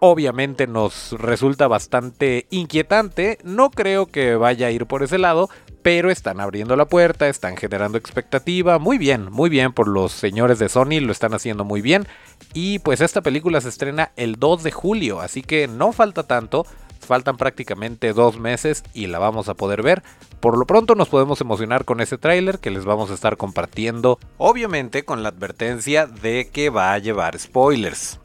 obviamente 0.05 0.67
nos 0.67 1.13
resulta 1.13 1.69
bastante 1.69 2.45
inquietante. 2.49 3.37
No 3.45 3.71
creo 3.71 4.07
que 4.07 4.35
vaya 4.35 4.67
a 4.67 4.71
ir 4.71 4.85
por 4.85 5.01
ese 5.01 5.17
lado, 5.17 5.49
pero 5.81 6.11
están 6.11 6.41
abriendo 6.41 6.75
la 6.75 6.89
puerta, 6.89 7.29
están 7.29 7.55
generando 7.55 7.97
expectativa. 7.97 8.79
Muy 8.79 8.97
bien, 8.97 9.31
muy 9.31 9.49
bien 9.49 9.71
por 9.71 9.87
los 9.87 10.11
señores 10.11 10.59
de 10.59 10.67
Sony, 10.67 10.99
lo 10.99 11.13
están 11.13 11.33
haciendo 11.33 11.63
muy 11.63 11.81
bien. 11.81 12.05
Y 12.53 12.79
pues 12.79 12.99
esta 12.99 13.21
película 13.21 13.61
se 13.61 13.69
estrena 13.69 14.11
el 14.17 14.35
2 14.35 14.63
de 14.63 14.71
julio, 14.71 15.21
así 15.21 15.41
que 15.41 15.69
no 15.69 15.93
falta 15.93 16.23
tanto. 16.23 16.65
Faltan 16.99 17.37
prácticamente 17.37 18.11
dos 18.11 18.37
meses 18.37 18.83
y 18.93 19.07
la 19.07 19.19
vamos 19.19 19.47
a 19.47 19.53
poder 19.53 19.83
ver. 19.83 20.03
Por 20.41 20.57
lo 20.57 20.65
pronto 20.65 20.95
nos 20.95 21.07
podemos 21.07 21.39
emocionar 21.39 21.85
con 21.85 22.01
ese 22.01 22.17
tráiler 22.17 22.59
que 22.59 22.71
les 22.71 22.83
vamos 22.83 23.09
a 23.09 23.13
estar 23.13 23.37
compartiendo, 23.37 24.19
obviamente 24.37 25.05
con 25.05 25.23
la 25.23 25.29
advertencia 25.29 26.07
de 26.07 26.49
que 26.51 26.69
va 26.69 26.91
a 26.91 26.99
llevar 26.99 27.39
spoilers. 27.39 28.19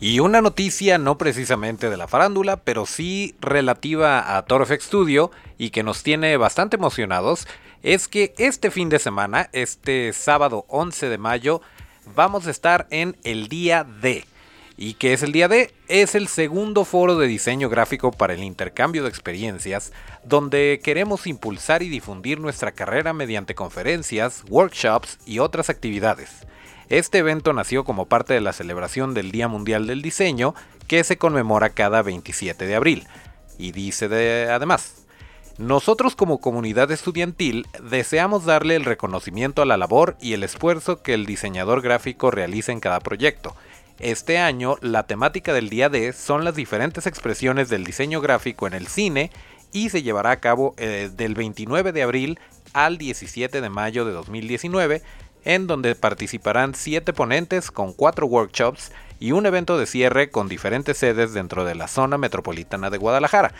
Y 0.00 0.18
una 0.20 0.42
noticia 0.42 0.98
no 0.98 1.18
precisamente 1.18 1.88
de 1.88 1.96
la 1.96 2.08
farándula, 2.08 2.56
pero 2.56 2.84
sí 2.84 3.36
relativa 3.40 4.36
a 4.36 4.44
Torfex 4.44 4.84
Studio 4.84 5.30
y 5.56 5.70
que 5.70 5.82
nos 5.82 6.02
tiene 6.02 6.36
bastante 6.36 6.76
emocionados, 6.76 7.46
es 7.82 8.08
que 8.08 8.34
este 8.38 8.70
fin 8.70 8.88
de 8.88 8.98
semana, 8.98 9.50
este 9.52 10.12
sábado 10.12 10.64
11 10.68 11.08
de 11.08 11.18
mayo, 11.18 11.60
vamos 12.14 12.46
a 12.46 12.50
estar 12.50 12.86
en 12.90 13.16
el 13.22 13.48
día 13.48 13.84
D. 13.84 14.24
¿Y 14.76 14.94
qué 14.94 15.12
es 15.12 15.22
el 15.22 15.30
día 15.30 15.46
D? 15.46 15.72
Es 15.86 16.16
el 16.16 16.26
segundo 16.26 16.84
foro 16.84 17.16
de 17.16 17.28
diseño 17.28 17.68
gráfico 17.68 18.10
para 18.10 18.34
el 18.34 18.42
intercambio 18.42 19.04
de 19.04 19.08
experiencias, 19.08 19.92
donde 20.24 20.80
queremos 20.82 21.28
impulsar 21.28 21.84
y 21.84 21.88
difundir 21.88 22.40
nuestra 22.40 22.72
carrera 22.72 23.12
mediante 23.12 23.54
conferencias, 23.54 24.42
workshops 24.48 25.18
y 25.24 25.38
otras 25.38 25.70
actividades. 25.70 26.44
Este 26.88 27.18
evento 27.18 27.52
nació 27.52 27.84
como 27.84 28.06
parte 28.06 28.34
de 28.34 28.40
la 28.40 28.52
celebración 28.52 29.14
del 29.14 29.30
Día 29.30 29.48
Mundial 29.48 29.86
del 29.86 30.02
Diseño, 30.02 30.54
que 30.86 31.04
se 31.04 31.16
conmemora 31.16 31.70
cada 31.70 32.02
27 32.02 32.66
de 32.66 32.74
abril. 32.74 33.06
Y 33.58 33.72
dice 33.72 34.08
de, 34.08 34.50
además, 34.50 35.06
nosotros 35.58 36.16
como 36.16 36.40
comunidad 36.40 36.90
estudiantil 36.90 37.66
deseamos 37.82 38.44
darle 38.44 38.76
el 38.76 38.84
reconocimiento 38.84 39.62
a 39.62 39.66
la 39.66 39.76
labor 39.76 40.16
y 40.20 40.32
el 40.32 40.42
esfuerzo 40.42 41.02
que 41.02 41.14
el 41.14 41.26
diseñador 41.26 41.80
gráfico 41.80 42.30
realiza 42.30 42.72
en 42.72 42.80
cada 42.80 43.00
proyecto, 43.00 43.54
este 44.00 44.38
año 44.38 44.76
la 44.80 45.04
temática 45.04 45.52
del 45.52 45.70
día 45.70 45.88
D 45.88 46.12
son 46.12 46.44
las 46.44 46.56
diferentes 46.56 47.06
expresiones 47.06 47.68
del 47.68 47.84
diseño 47.84 48.20
gráfico 48.20 48.66
en 48.66 48.72
el 48.72 48.88
cine 48.88 49.30
y 49.72 49.90
se 49.90 50.02
llevará 50.02 50.32
a 50.32 50.40
cabo 50.40 50.74
eh, 50.78 51.10
del 51.14 51.34
29 51.34 51.92
de 51.92 52.02
abril 52.02 52.40
al 52.72 52.98
17 52.98 53.60
de 53.60 53.68
mayo 53.70 54.04
de 54.04 54.12
2019, 54.12 55.02
en 55.44 55.66
donde 55.66 55.94
participarán 55.94 56.74
7 56.74 57.12
ponentes 57.12 57.70
con 57.70 57.92
4 57.92 58.26
workshops 58.26 58.92
y 59.20 59.32
un 59.32 59.46
evento 59.46 59.78
de 59.78 59.86
cierre 59.86 60.30
con 60.30 60.48
diferentes 60.48 60.98
sedes 60.98 61.32
dentro 61.32 61.64
de 61.64 61.74
la 61.74 61.88
zona 61.88 62.18
metropolitana 62.18 62.90
de 62.90 62.98
Guadalajara. 62.98 63.54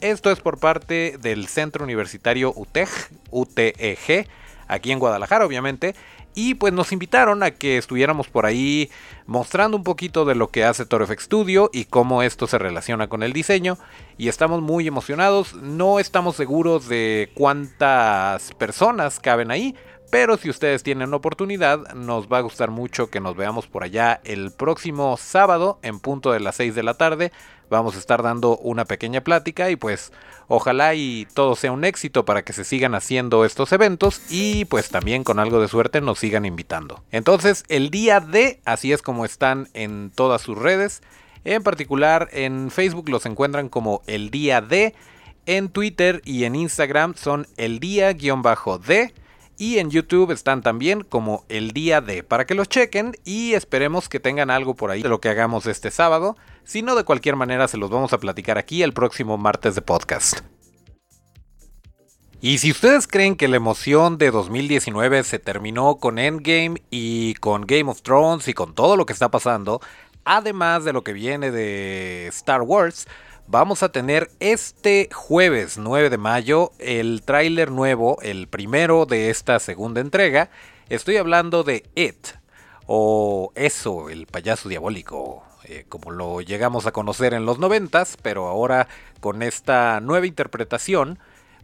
Esto 0.00 0.30
es 0.30 0.40
por 0.40 0.58
parte 0.58 1.18
del 1.20 1.46
Centro 1.46 1.84
Universitario 1.84 2.52
UTEG, 2.56 2.88
UTEG, 3.30 4.28
aquí 4.66 4.92
en 4.92 4.98
Guadalajara 4.98 5.44
obviamente, 5.44 5.94
y 6.34 6.54
pues 6.54 6.72
nos 6.72 6.92
invitaron 6.92 7.42
a 7.42 7.50
que 7.50 7.76
estuviéramos 7.76 8.28
por 8.28 8.46
ahí 8.46 8.90
mostrando 9.26 9.76
un 9.76 9.84
poquito 9.84 10.24
de 10.24 10.36
lo 10.36 10.48
que 10.48 10.64
hace 10.64 10.86
ToroFX 10.86 11.24
Studio 11.24 11.70
y 11.72 11.86
cómo 11.86 12.22
esto 12.22 12.46
se 12.46 12.58
relaciona 12.58 13.08
con 13.08 13.22
el 13.22 13.32
diseño. 13.32 13.78
Y 14.16 14.28
estamos 14.28 14.62
muy 14.62 14.86
emocionados. 14.86 15.54
No 15.54 15.98
estamos 15.98 16.36
seguros 16.36 16.88
de 16.88 17.30
cuántas 17.34 18.52
personas 18.54 19.18
caben 19.18 19.50
ahí. 19.50 19.74
Pero 20.10 20.36
si 20.36 20.50
ustedes 20.50 20.82
tienen 20.82 21.14
oportunidad, 21.14 21.94
nos 21.94 22.26
va 22.26 22.38
a 22.38 22.42
gustar 22.42 22.70
mucho 22.70 23.10
que 23.10 23.20
nos 23.20 23.36
veamos 23.36 23.68
por 23.68 23.84
allá 23.84 24.20
el 24.24 24.50
próximo 24.50 25.16
sábado 25.16 25.78
en 25.82 26.00
punto 26.00 26.32
de 26.32 26.40
las 26.40 26.56
6 26.56 26.74
de 26.74 26.82
la 26.82 26.94
tarde. 26.94 27.30
Vamos 27.70 27.94
a 27.94 28.00
estar 28.00 28.20
dando 28.20 28.56
una 28.56 28.84
pequeña 28.84 29.20
plática 29.20 29.70
y 29.70 29.76
pues 29.76 30.12
ojalá 30.48 30.96
y 30.96 31.28
todo 31.32 31.54
sea 31.54 31.70
un 31.70 31.84
éxito 31.84 32.24
para 32.24 32.42
que 32.42 32.52
se 32.52 32.64
sigan 32.64 32.96
haciendo 32.96 33.44
estos 33.44 33.70
eventos 33.70 34.20
y 34.28 34.64
pues 34.64 34.88
también 34.88 35.22
con 35.22 35.38
algo 35.38 35.60
de 35.60 35.68
suerte 35.68 36.00
nos 36.00 36.18
sigan 36.18 36.44
invitando. 36.44 37.04
Entonces 37.12 37.62
el 37.68 37.90
día 37.90 38.18
de, 38.18 38.58
así 38.64 38.92
es 38.92 39.02
como 39.02 39.24
están 39.24 39.68
en 39.74 40.10
todas 40.12 40.42
sus 40.42 40.58
redes. 40.58 41.02
En 41.44 41.62
particular 41.62 42.28
en 42.32 42.72
Facebook 42.72 43.08
los 43.08 43.24
encuentran 43.26 43.68
como 43.68 44.02
el 44.08 44.30
día 44.30 44.60
de. 44.60 44.94
En 45.46 45.68
Twitter 45.68 46.20
y 46.24 46.44
en 46.44 46.54
Instagram 46.56 47.14
son 47.14 47.46
el 47.56 47.78
día-de. 47.78 49.14
Y 49.60 49.78
en 49.78 49.90
YouTube 49.90 50.30
están 50.30 50.62
también 50.62 51.02
como 51.02 51.44
el 51.50 51.72
día 51.72 52.00
de, 52.00 52.22
para 52.22 52.46
que 52.46 52.54
los 52.54 52.66
chequen 52.66 53.14
y 53.26 53.52
esperemos 53.52 54.08
que 54.08 54.18
tengan 54.18 54.48
algo 54.48 54.74
por 54.74 54.90
ahí 54.90 55.02
de 55.02 55.10
lo 55.10 55.20
que 55.20 55.28
hagamos 55.28 55.66
este 55.66 55.90
sábado. 55.90 56.38
Si 56.64 56.80
no, 56.80 56.94
de 56.94 57.04
cualquier 57.04 57.36
manera 57.36 57.68
se 57.68 57.76
los 57.76 57.90
vamos 57.90 58.14
a 58.14 58.18
platicar 58.18 58.56
aquí 58.56 58.82
el 58.82 58.94
próximo 58.94 59.36
martes 59.36 59.74
de 59.74 59.82
podcast. 59.82 60.38
Y 62.40 62.56
si 62.56 62.70
ustedes 62.70 63.06
creen 63.06 63.36
que 63.36 63.48
la 63.48 63.56
emoción 63.56 64.16
de 64.16 64.30
2019 64.30 65.24
se 65.24 65.38
terminó 65.38 65.96
con 65.96 66.18
Endgame 66.18 66.82
y 66.88 67.34
con 67.34 67.66
Game 67.66 67.90
of 67.90 68.00
Thrones 68.00 68.48
y 68.48 68.54
con 68.54 68.74
todo 68.74 68.96
lo 68.96 69.04
que 69.04 69.12
está 69.12 69.30
pasando, 69.30 69.82
además 70.24 70.84
de 70.84 70.94
lo 70.94 71.04
que 71.04 71.12
viene 71.12 71.50
de 71.50 72.28
Star 72.28 72.62
Wars, 72.62 73.06
vamos 73.50 73.82
a 73.82 73.90
tener 73.90 74.30
este 74.38 75.08
jueves 75.12 75.76
9 75.76 76.08
de 76.08 76.18
mayo 76.18 76.70
el 76.78 77.22
tráiler 77.24 77.72
nuevo, 77.72 78.18
el 78.22 78.46
primero 78.46 79.06
de 79.06 79.28
esta 79.30 79.58
segunda 79.58 80.00
entrega. 80.00 80.50
Estoy 80.88 81.16
hablando 81.16 81.64
de 81.64 81.84
It, 81.96 82.28
o 82.86 83.50
Eso, 83.56 84.08
el 84.08 84.26
payaso 84.26 84.68
diabólico, 84.68 85.42
eh, 85.64 85.84
como 85.88 86.12
lo 86.12 86.40
llegamos 86.40 86.86
a 86.86 86.92
conocer 86.92 87.34
en 87.34 87.44
los 87.44 87.58
noventas, 87.58 88.16
pero 88.22 88.46
ahora 88.46 88.86
con 89.18 89.42
esta 89.42 89.98
nueva 90.00 90.26
interpretación 90.26 91.18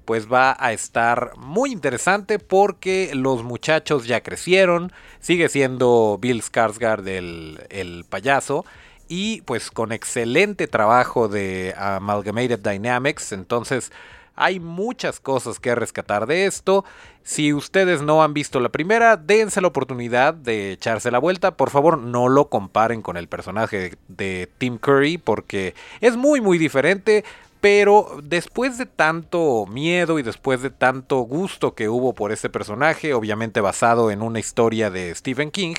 pues 0.04 0.30
va 0.32 0.56
a 0.58 0.72
estar 0.72 1.36
muy 1.36 1.72
interesante 1.72 2.38
porque 2.38 3.10
los 3.14 3.42
muchachos 3.42 4.06
ya 4.06 4.22
crecieron, 4.22 4.92
sigue 5.20 5.48
siendo 5.48 6.18
Bill 6.20 6.42
Skarsgård 6.42 7.06
el, 7.08 7.60
el 7.70 8.04
payaso 8.08 8.64
y 9.08 9.42
pues 9.42 9.70
con 9.70 9.92
excelente 9.92 10.66
trabajo 10.66 11.28
de 11.28 11.74
Amalgamated 11.76 12.58
Dynamics. 12.58 13.32
Entonces 13.32 13.92
hay 14.36 14.60
muchas 14.60 15.18
cosas 15.18 15.58
que 15.58 15.74
rescatar 15.74 16.26
de 16.26 16.46
esto. 16.46 16.84
Si 17.22 17.52
ustedes 17.52 18.02
no 18.02 18.22
han 18.22 18.34
visto 18.34 18.60
la 18.60 18.68
primera, 18.68 19.16
dense 19.16 19.60
la 19.60 19.68
oportunidad 19.68 20.34
de 20.34 20.72
echarse 20.72 21.10
la 21.10 21.18
vuelta. 21.18 21.56
Por 21.56 21.70
favor, 21.70 21.98
no 21.98 22.28
lo 22.28 22.48
comparen 22.48 23.02
con 23.02 23.16
el 23.16 23.28
personaje 23.28 23.96
de 24.08 24.48
Tim 24.58 24.78
Curry 24.78 25.18
porque 25.18 25.74
es 26.00 26.16
muy 26.16 26.40
muy 26.40 26.58
diferente. 26.58 27.24
Pero 27.62 28.18
después 28.22 28.76
de 28.76 28.84
tanto 28.84 29.64
miedo 29.66 30.18
y 30.18 30.22
después 30.22 30.60
de 30.60 30.70
tanto 30.70 31.16
gusto 31.20 31.74
que 31.74 31.88
hubo 31.88 32.14
por 32.14 32.30
ese 32.30 32.50
personaje, 32.50 33.14
obviamente 33.14 33.62
basado 33.62 34.10
en 34.10 34.22
una 34.22 34.38
historia 34.38 34.90
de 34.90 35.12
Stephen 35.14 35.50
King, 35.50 35.74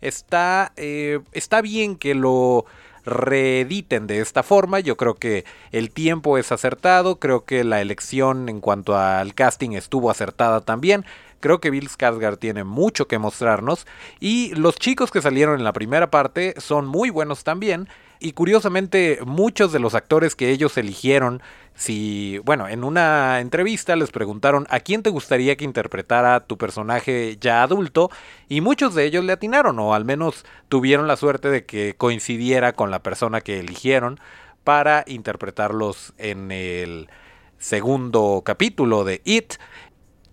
está, 0.00 0.72
eh, 0.76 1.20
está 1.32 1.60
bien 1.60 1.96
que 1.96 2.14
lo 2.14 2.66
reediten 3.04 4.06
de 4.06 4.20
esta 4.20 4.42
forma. 4.42 4.80
Yo 4.80 4.96
creo 4.96 5.14
que 5.14 5.44
el 5.72 5.90
tiempo 5.90 6.38
es 6.38 6.52
acertado, 6.52 7.16
creo 7.16 7.44
que 7.44 7.64
la 7.64 7.80
elección 7.80 8.48
en 8.48 8.60
cuanto 8.60 8.96
al 8.96 9.34
casting 9.34 9.70
estuvo 9.72 10.10
acertada 10.10 10.60
también. 10.60 11.04
Creo 11.40 11.60
que 11.60 11.70
Bill 11.70 11.88
Skarsgård 11.88 12.38
tiene 12.38 12.64
mucho 12.64 13.08
que 13.08 13.18
mostrarnos 13.18 13.86
y 14.20 14.54
los 14.54 14.76
chicos 14.76 15.10
que 15.10 15.22
salieron 15.22 15.58
en 15.58 15.64
la 15.64 15.72
primera 15.72 16.10
parte 16.10 16.54
son 16.58 16.86
muy 16.86 17.08
buenos 17.08 17.44
también 17.44 17.88
y 18.20 18.32
curiosamente 18.32 19.18
muchos 19.24 19.72
de 19.72 19.80
los 19.80 19.94
actores 19.94 20.36
que 20.36 20.50
ellos 20.50 20.76
eligieron 20.76 21.42
si, 21.74 22.38
bueno, 22.44 22.68
en 22.68 22.84
una 22.84 23.40
entrevista 23.40 23.96
les 23.96 24.10
preguntaron 24.10 24.66
a 24.68 24.80
quién 24.80 25.02
te 25.02 25.08
gustaría 25.08 25.56
que 25.56 25.64
interpretara 25.64 26.40
tu 26.40 26.58
personaje 26.58 27.38
ya 27.40 27.62
adulto 27.62 28.10
y 28.48 28.60
muchos 28.60 28.94
de 28.94 29.06
ellos 29.06 29.24
le 29.24 29.32
atinaron 29.32 29.78
o 29.78 29.94
al 29.94 30.04
menos 30.04 30.44
tuvieron 30.68 31.08
la 31.08 31.16
suerte 31.16 31.48
de 31.48 31.64
que 31.64 31.94
coincidiera 31.96 32.74
con 32.74 32.90
la 32.90 33.02
persona 33.02 33.40
que 33.40 33.58
eligieron 33.58 34.20
para 34.62 35.04
interpretarlos 35.06 36.12
en 36.18 36.52
el 36.52 37.08
segundo 37.58 38.42
capítulo 38.44 39.04
de 39.04 39.22
It. 39.24 39.54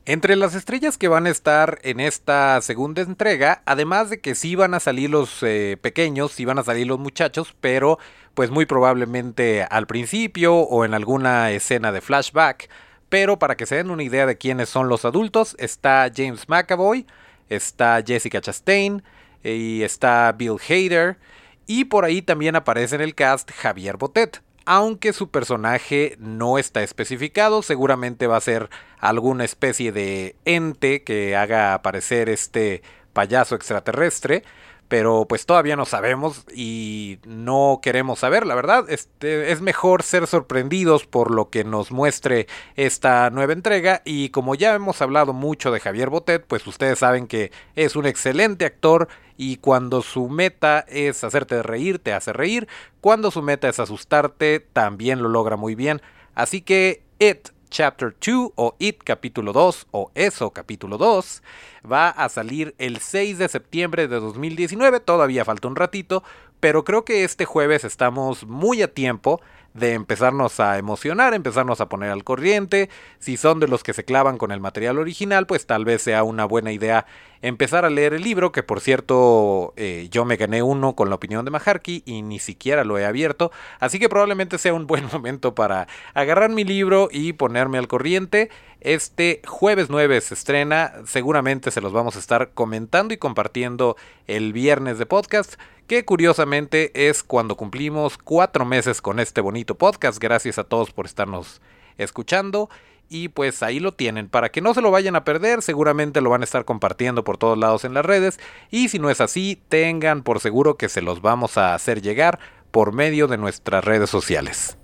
Entre 0.09 0.37
las 0.37 0.55
estrellas 0.55 0.97
que 0.97 1.09
van 1.09 1.25
a 1.25 1.29
estar 1.29 1.79
en 1.83 1.99
esta 1.99 2.61
segunda 2.61 3.01
entrega, 3.01 3.61
además 3.65 4.09
de 4.09 4.21
que 4.21 4.35
sí 4.35 4.55
van 4.55 4.73
a 4.73 4.79
salir 4.79 5.09
los 5.09 5.43
eh, 5.43 5.75
pequeños, 5.81 6.31
sí 6.31 6.45
van 6.45 6.57
a 6.57 6.63
salir 6.63 6.87
los 6.87 6.97
muchachos, 6.97 7.53
pero 7.59 7.99
pues 8.33 8.49
muy 8.49 8.65
probablemente 8.65 9.67
al 9.69 9.85
principio 9.85 10.55
o 10.55 10.85
en 10.85 10.93
alguna 10.93 11.51
escena 11.51 11.91
de 11.91 11.99
flashback. 11.99 12.69
Pero 13.09 13.37
para 13.37 13.57
que 13.57 13.65
se 13.65 13.75
den 13.75 13.89
una 13.89 14.01
idea 14.01 14.25
de 14.25 14.37
quiénes 14.37 14.69
son 14.69 14.87
los 14.87 15.03
adultos, 15.03 15.57
está 15.59 16.09
James 16.15 16.47
McAvoy, 16.47 17.05
está 17.49 18.01
Jessica 18.01 18.39
Chastain 18.39 19.03
y 19.43 19.83
está 19.83 20.31
Bill 20.31 20.55
Hader. 20.69 21.17
Y 21.65 21.83
por 21.83 22.05
ahí 22.05 22.21
también 22.21 22.55
aparece 22.55 22.95
en 22.95 23.01
el 23.01 23.13
cast 23.13 23.51
Javier 23.51 23.97
Botet 23.97 24.41
aunque 24.67 25.13
su 25.13 25.29
personaje 25.31 26.17
no 26.19 26.57
está 26.57 26.83
especificado, 26.83 27.61
seguramente 27.63 28.27
va 28.27 28.35
a 28.35 28.41
ser 28.41 28.69
alguna 28.99 29.45
especie 29.45 29.93
de 29.93 30.35
ente 30.43 31.03
que 31.03 31.37
haga 31.37 31.73
aparecer 31.73 32.27
este 32.27 32.83
payaso 33.13 33.55
extraterrestre 33.55 34.43
pero 34.87 35.25
pues 35.27 35.45
todavía 35.45 35.75
no 35.75 35.85
sabemos 35.85 36.45
y 36.53 37.19
no 37.25 37.79
queremos 37.81 38.19
saber, 38.19 38.45
la 38.45 38.55
verdad. 38.55 38.89
Este, 38.89 39.51
es 39.51 39.61
mejor 39.61 40.03
ser 40.03 40.27
sorprendidos 40.27 41.05
por 41.05 41.31
lo 41.31 41.49
que 41.49 41.63
nos 41.63 41.91
muestre 41.91 42.47
esta 42.75 43.29
nueva 43.29 43.53
entrega 43.53 44.01
y 44.05 44.29
como 44.29 44.55
ya 44.55 44.73
hemos 44.73 45.01
hablado 45.01 45.33
mucho 45.33 45.71
de 45.71 45.79
Javier 45.79 46.09
Botet, 46.09 46.45
pues 46.45 46.65
ustedes 46.67 46.99
saben 46.99 47.27
que 47.27 47.51
es 47.75 47.95
un 47.95 48.05
excelente 48.05 48.65
actor 48.65 49.07
y 49.35 49.57
cuando 49.57 50.01
su 50.01 50.29
meta 50.29 50.85
es 50.87 51.23
hacerte 51.23 51.61
reír, 51.61 51.99
te 51.99 52.13
hace 52.13 52.33
reír, 52.33 52.67
cuando 53.01 53.29
su 53.29 53.41
meta 53.41 53.69
es 53.69 53.79
asustarte, 53.79 54.59
también 54.59 55.21
lo 55.21 55.29
logra 55.29 55.57
muy 55.57 55.75
bien. 55.75 56.01
Así 56.33 56.61
que 56.61 57.03
It 57.19 57.49
Chapter 57.69 58.15
2 58.19 58.51
o 58.55 58.75
It 58.79 59.03
capítulo 59.03 59.53
2 59.53 59.87
o 59.91 60.11
Eso 60.15 60.51
capítulo 60.51 60.97
2 60.97 61.43
va 61.89 62.09
a 62.09 62.29
salir 62.29 62.75
el 62.77 62.97
6 62.97 63.37
de 63.37 63.47
septiembre 63.47 64.07
de 64.07 64.19
2019, 64.19 64.99
todavía 64.99 65.45
falta 65.45 65.67
un 65.67 65.75
ratito, 65.75 66.23
pero 66.59 66.83
creo 66.83 67.05
que 67.05 67.23
este 67.23 67.45
jueves 67.45 67.83
estamos 67.83 68.45
muy 68.45 68.81
a 68.81 68.93
tiempo 68.93 69.41
de 69.73 69.93
empezarnos 69.93 70.59
a 70.59 70.77
emocionar, 70.77 71.33
empezarnos 71.33 71.81
a 71.81 71.87
poner 71.87 72.09
al 72.09 72.23
corriente. 72.23 72.89
Si 73.19 73.37
son 73.37 73.59
de 73.59 73.67
los 73.67 73.83
que 73.83 73.93
se 73.93 74.03
clavan 74.03 74.37
con 74.37 74.51
el 74.51 74.59
material 74.59 74.97
original, 74.97 75.45
pues 75.45 75.67
tal 75.67 75.85
vez 75.85 76.01
sea 76.01 76.23
una 76.23 76.45
buena 76.45 76.71
idea 76.71 77.05
empezar 77.41 77.85
a 77.85 77.89
leer 77.89 78.13
el 78.13 78.23
libro, 78.23 78.51
que 78.51 78.63
por 78.63 78.81
cierto 78.81 79.73
eh, 79.77 80.07
yo 80.11 80.25
me 80.25 80.37
gané 80.37 80.63
uno 80.63 80.95
con 80.95 81.09
la 81.09 81.15
opinión 81.15 81.45
de 81.45 81.51
Maharky 81.51 82.03
y 82.05 82.21
ni 82.21 82.39
siquiera 82.39 82.83
lo 82.83 82.97
he 82.97 83.05
abierto, 83.05 83.51
así 83.79 83.99
que 83.99 84.09
probablemente 84.09 84.57
sea 84.57 84.73
un 84.73 84.87
buen 84.87 85.05
momento 85.11 85.55
para 85.55 85.87
agarrar 86.13 86.49
mi 86.49 86.63
libro 86.63 87.09
y 87.11 87.33
ponerme 87.33 87.77
al 87.77 87.87
corriente. 87.87 88.49
Este 88.79 89.41
jueves 89.45 89.89
9 89.89 90.21
se 90.21 90.35
estrena, 90.35 90.93
seguramente 91.05 91.71
se 91.71 91.81
los 91.81 91.93
vamos 91.93 92.15
a 92.15 92.19
estar 92.19 92.51
comentando 92.53 93.13
y 93.13 93.17
compartiendo 93.17 93.97
el 94.27 94.53
viernes 94.53 94.99
de 94.99 95.05
podcast 95.05 95.55
que 95.87 96.03
curiosamente 96.03 97.09
es 97.09 97.23
cuando 97.23 97.55
cumplimos 97.55 98.17
cuatro 98.17 98.65
meses 98.65 99.01
con 99.01 99.19
este 99.19 99.39
bonito 99.39 99.75
podcast. 99.75 100.19
Gracias 100.19 100.59
a 100.59 100.65
todos 100.65 100.91
por 100.91 101.05
estarnos 101.05 101.61
escuchando. 101.97 102.69
Y 103.09 103.29
pues 103.29 103.63
ahí 103.63 103.79
lo 103.79 103.93
tienen. 103.93 104.29
Para 104.29 104.49
que 104.49 104.61
no 104.61 104.73
se 104.73 104.81
lo 104.81 104.91
vayan 104.91 105.15
a 105.15 105.23
perder, 105.23 105.61
seguramente 105.61 106.21
lo 106.21 106.29
van 106.29 106.41
a 106.41 106.45
estar 106.45 106.65
compartiendo 106.65 107.23
por 107.23 107.37
todos 107.37 107.57
lados 107.57 107.85
en 107.85 107.93
las 107.93 108.05
redes. 108.05 108.39
Y 108.69 108.89
si 108.89 108.99
no 108.99 109.09
es 109.09 109.21
así, 109.21 109.61
tengan 109.69 110.23
por 110.23 110.39
seguro 110.39 110.75
que 110.77 110.89
se 110.89 111.01
los 111.01 111.21
vamos 111.21 111.57
a 111.57 111.73
hacer 111.73 112.01
llegar 112.01 112.39
por 112.71 112.93
medio 112.93 113.27
de 113.27 113.37
nuestras 113.37 113.83
redes 113.83 114.09
sociales. 114.09 114.77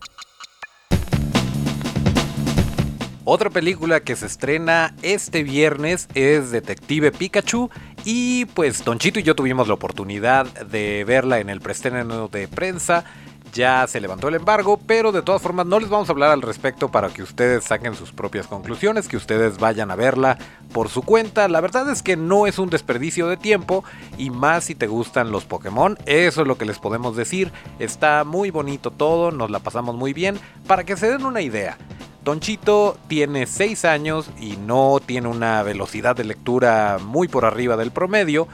Otra 3.26 3.50
película 3.50 4.02
que 4.02 4.18
se 4.18 4.26
estrena 4.26 4.96
este 5.02 5.44
viernes 5.44 6.10
es 6.14 6.52
Detective 6.52 7.14
Pikachu 7.14 7.70
y 8.04 8.46
pues 8.48 8.84
Don 8.84 9.00
Chito 9.00 9.18
y 9.20 9.24
yo 9.24 9.34
tuvimos 9.34 9.70
la 9.70 9.76
oportunidad 9.76 10.46
de 10.66 11.06
verla 11.06 11.40
en 11.40 11.50
el 11.50 11.62
preestreno 11.62 12.28
de 12.28 12.50
prensa. 12.50 13.06
Ya 13.54 13.86
se 13.86 14.02
levantó 14.02 14.30
el 14.30 14.36
embargo, 14.36 14.80
pero 14.88 15.12
de 15.12 15.22
todas 15.22 15.40
formas 15.40 15.68
no 15.68 15.80
les 15.80 15.88
vamos 15.88 16.10
a 16.10 16.12
hablar 16.12 16.32
al 16.32 16.42
respecto 16.42 16.90
para 16.90 17.10
que 17.10 17.22
ustedes 17.22 17.64
saquen 17.64 17.94
sus 17.94 18.12
propias 18.12 18.48
conclusiones, 18.48 19.08
que 19.08 19.16
ustedes 19.16 19.60
vayan 19.60 19.92
a 19.92 19.96
verla 19.96 20.40
por 20.74 20.90
su 20.90 21.04
cuenta. 21.04 21.48
La 21.48 21.62
verdad 21.62 21.88
es 21.92 22.02
que 22.02 22.18
no 22.18 22.48
es 22.48 22.58
un 22.58 22.72
desperdicio 22.72 23.28
de 23.28 23.38
tiempo 23.38 23.84
y 24.18 24.32
más 24.32 24.64
si 24.64 24.74
te 24.74 24.88
gustan 24.88 25.32
los 25.32 25.46
Pokémon. 25.46 26.00
Eso 26.08 26.42
es 26.42 26.48
lo 26.48 26.58
que 26.58 26.66
les 26.66 26.80
podemos 26.80 27.16
decir. 27.16 27.52
Está 27.78 28.24
muy 28.24 28.50
bonito 28.50 28.90
todo, 28.90 29.30
nos 29.30 29.52
la 29.52 29.60
pasamos 29.60 29.96
muy 29.96 30.14
bien. 30.14 30.40
Para 30.66 30.84
que 30.84 30.98
se 30.98 31.12
den 31.12 31.24
una 31.24 31.42
idea, 31.42 31.78
Don 32.24 32.40
Chito 32.40 32.98
tiene 33.08 33.46
6 33.46 33.86
años 33.86 34.32
y 34.40 34.56
no 34.56 35.00
tiene 35.06 35.28
una 35.28 35.62
velocidad 35.62 36.16
de 36.16 36.24
lectura 36.24 36.98
muy 37.04 37.28
por 37.28 37.46
arriba 37.46 37.78
del 37.78 37.92
promedio 37.92 38.48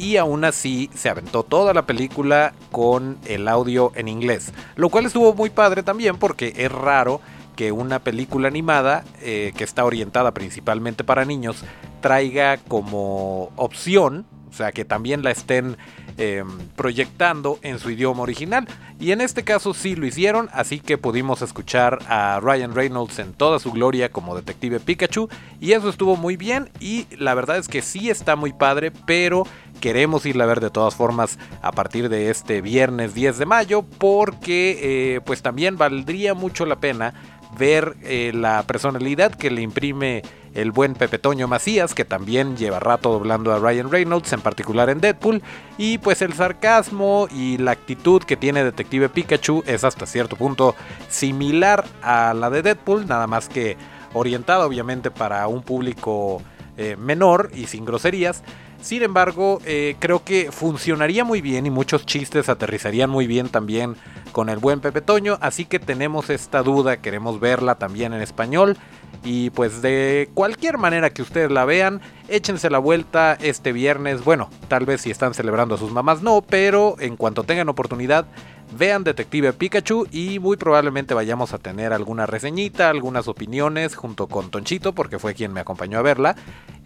y 0.00 0.16
aún 0.16 0.46
así 0.46 0.88
se 0.94 1.10
aventó 1.10 1.42
toda 1.42 1.74
la 1.74 1.84
película 1.84 2.54
con 2.72 3.18
el 3.26 3.46
audio 3.48 3.92
en 3.94 4.08
inglés, 4.08 4.50
lo 4.74 4.88
cual 4.88 5.04
estuvo 5.04 5.34
muy 5.34 5.50
padre 5.50 5.82
también 5.82 6.16
porque 6.16 6.54
es 6.56 6.72
raro 6.72 7.20
que 7.54 7.70
una 7.70 7.98
película 7.98 8.48
animada 8.48 9.04
eh, 9.20 9.52
que 9.54 9.64
está 9.64 9.84
orientada 9.84 10.32
principalmente 10.32 11.04
para 11.04 11.26
niños 11.26 11.62
traiga 12.00 12.56
como 12.56 13.52
opción, 13.56 14.24
o 14.48 14.54
sea 14.54 14.72
que 14.72 14.86
también 14.86 15.22
la 15.22 15.32
estén 15.32 15.76
Em, 16.18 16.48
proyectando 16.76 17.58
en 17.62 17.78
su 17.78 17.90
idioma 17.90 18.22
original. 18.22 18.66
Y 18.98 19.12
en 19.12 19.20
este 19.20 19.44
caso 19.44 19.74
sí 19.74 19.96
lo 19.96 20.06
hicieron, 20.06 20.48
así 20.52 20.80
que 20.80 20.98
pudimos 20.98 21.42
escuchar 21.42 21.98
a 22.08 22.40
Ryan 22.40 22.74
Reynolds 22.74 23.18
en 23.18 23.32
toda 23.32 23.58
su 23.58 23.72
gloria 23.72 24.10
como 24.10 24.34
detective 24.34 24.80
Pikachu. 24.80 25.28
Y 25.60 25.72
eso 25.72 25.88
estuvo 25.88 26.16
muy 26.16 26.36
bien 26.36 26.70
y 26.80 27.06
la 27.16 27.34
verdad 27.34 27.58
es 27.58 27.68
que 27.68 27.82
sí 27.82 28.10
está 28.10 28.36
muy 28.36 28.52
padre, 28.52 28.90
pero 28.90 29.46
queremos 29.80 30.26
irla 30.26 30.44
a 30.44 30.48
ver 30.48 30.60
de 30.60 30.70
todas 30.70 30.94
formas 30.94 31.38
a 31.62 31.72
partir 31.72 32.08
de 32.08 32.30
este 32.30 32.60
viernes 32.60 33.14
10 33.14 33.38
de 33.38 33.46
mayo 33.46 33.82
porque 33.82 34.78
eh, 35.16 35.20
pues 35.22 35.42
también 35.42 35.78
valdría 35.78 36.34
mucho 36.34 36.66
la 36.66 36.76
pena 36.76 37.14
ver 37.58 37.96
eh, 38.02 38.32
la 38.34 38.62
personalidad 38.64 39.34
que 39.34 39.50
le 39.50 39.62
imprime 39.62 40.22
el 40.54 40.72
buen 40.72 40.94
Pepe 40.94 41.18
Toño 41.18 41.48
Macías, 41.48 41.94
que 41.94 42.04
también 42.04 42.56
lleva 42.56 42.80
rato 42.80 43.12
doblando 43.12 43.52
a 43.52 43.58
Ryan 43.58 43.90
Reynolds, 43.90 44.32
en 44.32 44.40
particular 44.40 44.90
en 44.90 45.00
Deadpool, 45.00 45.42
y 45.78 45.98
pues 45.98 46.22
el 46.22 46.32
sarcasmo 46.32 47.28
y 47.30 47.58
la 47.58 47.72
actitud 47.72 48.22
que 48.22 48.36
tiene 48.36 48.64
Detective 48.64 49.08
Pikachu 49.08 49.62
es 49.66 49.84
hasta 49.84 50.06
cierto 50.06 50.36
punto 50.36 50.74
similar 51.08 51.84
a 52.02 52.34
la 52.34 52.50
de 52.50 52.62
Deadpool, 52.62 53.06
nada 53.06 53.26
más 53.26 53.48
que 53.48 53.76
orientada 54.12 54.66
obviamente 54.66 55.10
para 55.10 55.46
un 55.46 55.62
público 55.62 56.42
eh, 56.76 56.96
menor 56.96 57.50
y 57.54 57.66
sin 57.66 57.84
groserías. 57.84 58.42
Sin 58.80 59.02
embargo, 59.02 59.60
eh, 59.66 59.96
creo 59.98 60.24
que 60.24 60.50
funcionaría 60.50 61.22
muy 61.22 61.42
bien 61.42 61.66
y 61.66 61.70
muchos 61.70 62.06
chistes 62.06 62.48
aterrizarían 62.48 63.10
muy 63.10 63.26
bien 63.26 63.50
también 63.50 63.94
con 64.32 64.48
el 64.48 64.58
buen 64.58 64.80
Pepe 64.80 65.02
Toño, 65.02 65.36
así 65.42 65.66
que 65.66 65.78
tenemos 65.78 66.30
esta 66.30 66.62
duda, 66.62 66.96
queremos 66.96 67.40
verla 67.40 67.74
también 67.74 68.14
en 68.14 68.22
español. 68.22 68.78
Y 69.22 69.50
pues 69.50 69.82
de 69.82 70.30
cualquier 70.34 70.78
manera 70.78 71.10
que 71.10 71.22
ustedes 71.22 71.50
la 71.50 71.64
vean, 71.64 72.00
échense 72.28 72.70
la 72.70 72.78
vuelta 72.78 73.36
este 73.40 73.72
viernes. 73.72 74.24
Bueno, 74.24 74.48
tal 74.68 74.86
vez 74.86 75.02
si 75.02 75.10
están 75.10 75.34
celebrando 75.34 75.74
a 75.74 75.78
sus 75.78 75.92
mamás 75.92 76.22
no, 76.22 76.42
pero 76.42 76.96
en 77.00 77.16
cuanto 77.16 77.44
tengan 77.44 77.68
oportunidad, 77.68 78.26
vean 78.72 79.04
Detective 79.04 79.52
Pikachu 79.52 80.06
y 80.10 80.38
muy 80.38 80.56
probablemente 80.56 81.14
vayamos 81.14 81.52
a 81.52 81.58
tener 81.58 81.92
alguna 81.92 82.26
reseñita, 82.26 82.90
algunas 82.90 83.28
opiniones 83.28 83.94
junto 83.94 84.26
con 84.26 84.50
Tonchito 84.50 84.94
porque 84.94 85.18
fue 85.18 85.34
quien 85.34 85.52
me 85.52 85.60
acompañó 85.60 85.98
a 85.98 86.02
verla. 86.02 86.36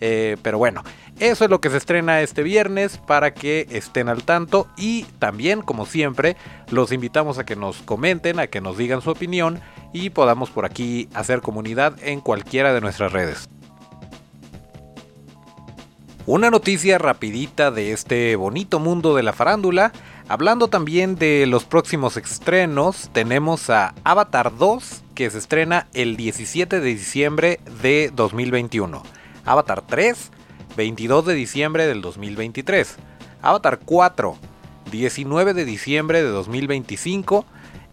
Eh, 0.01 0.37
pero 0.43 0.59
bueno, 0.59 0.83
eso 1.21 1.45
es 1.45 1.51
lo 1.51 1.61
que 1.61 1.71
se 1.71 1.77
estrena 1.77 2.21
este 2.21 2.43
viernes 2.43 2.99
para 2.99 3.33
que 3.33 3.67
estén 3.71 4.09
al 4.09 4.25
tanto 4.25 4.67
y 4.77 5.05
también 5.19 5.63
como 5.63 5.87
siempre 5.87 6.37
los 6.71 6.93
invitamos 6.93 7.39
a 7.39 7.45
que 7.45 7.57
nos 7.57 7.83
comenten, 7.83 8.39
a 8.39 8.49
que 8.49 8.61
nos 8.61 8.77
digan 8.77 9.01
su 9.01 9.11
opinión 9.11 9.61
y 9.93 10.11
podamos 10.11 10.51
por 10.51 10.65
aquí 10.65 11.09
hacer 11.15 11.41
comunidad 11.41 11.95
en 12.03 12.21
cualquiera 12.21 12.75
de 12.75 12.81
nuestras 12.81 13.13
redes. 13.13 13.49
Una 16.27 16.51
noticia 16.51 16.97
rapidita 16.97 17.71
de 17.71 17.93
este 17.93 18.35
bonito 18.37 18.81
mundo 18.81 19.15
de 19.15 19.23
la 19.23 19.35
farándula. 19.35 19.93
Hablando 20.27 20.69
también 20.69 21.17
de 21.17 21.45
los 21.45 21.65
próximos 21.65 22.17
estrenos, 22.17 23.11
tenemos 23.13 23.69
a 23.69 23.95
Avatar 24.05 24.57
2 24.57 25.03
que 25.15 25.29
se 25.29 25.37
estrena 25.37 25.87
el 25.93 26.17
17 26.17 26.81
de 26.81 26.87
diciembre 26.87 27.61
de 27.83 28.11
2021. 28.17 29.03
Avatar 29.45 29.83
3, 29.87 30.31
22 30.79 31.27
de 31.27 31.35
diciembre 31.35 31.87
del 31.87 32.01
2023. 32.01 32.97
Avatar 33.43 33.81
4, 33.85 34.39
19 34.91 35.53
de 35.53 35.65
diciembre 35.67 36.23
de 36.23 36.31
2025. 36.31 37.45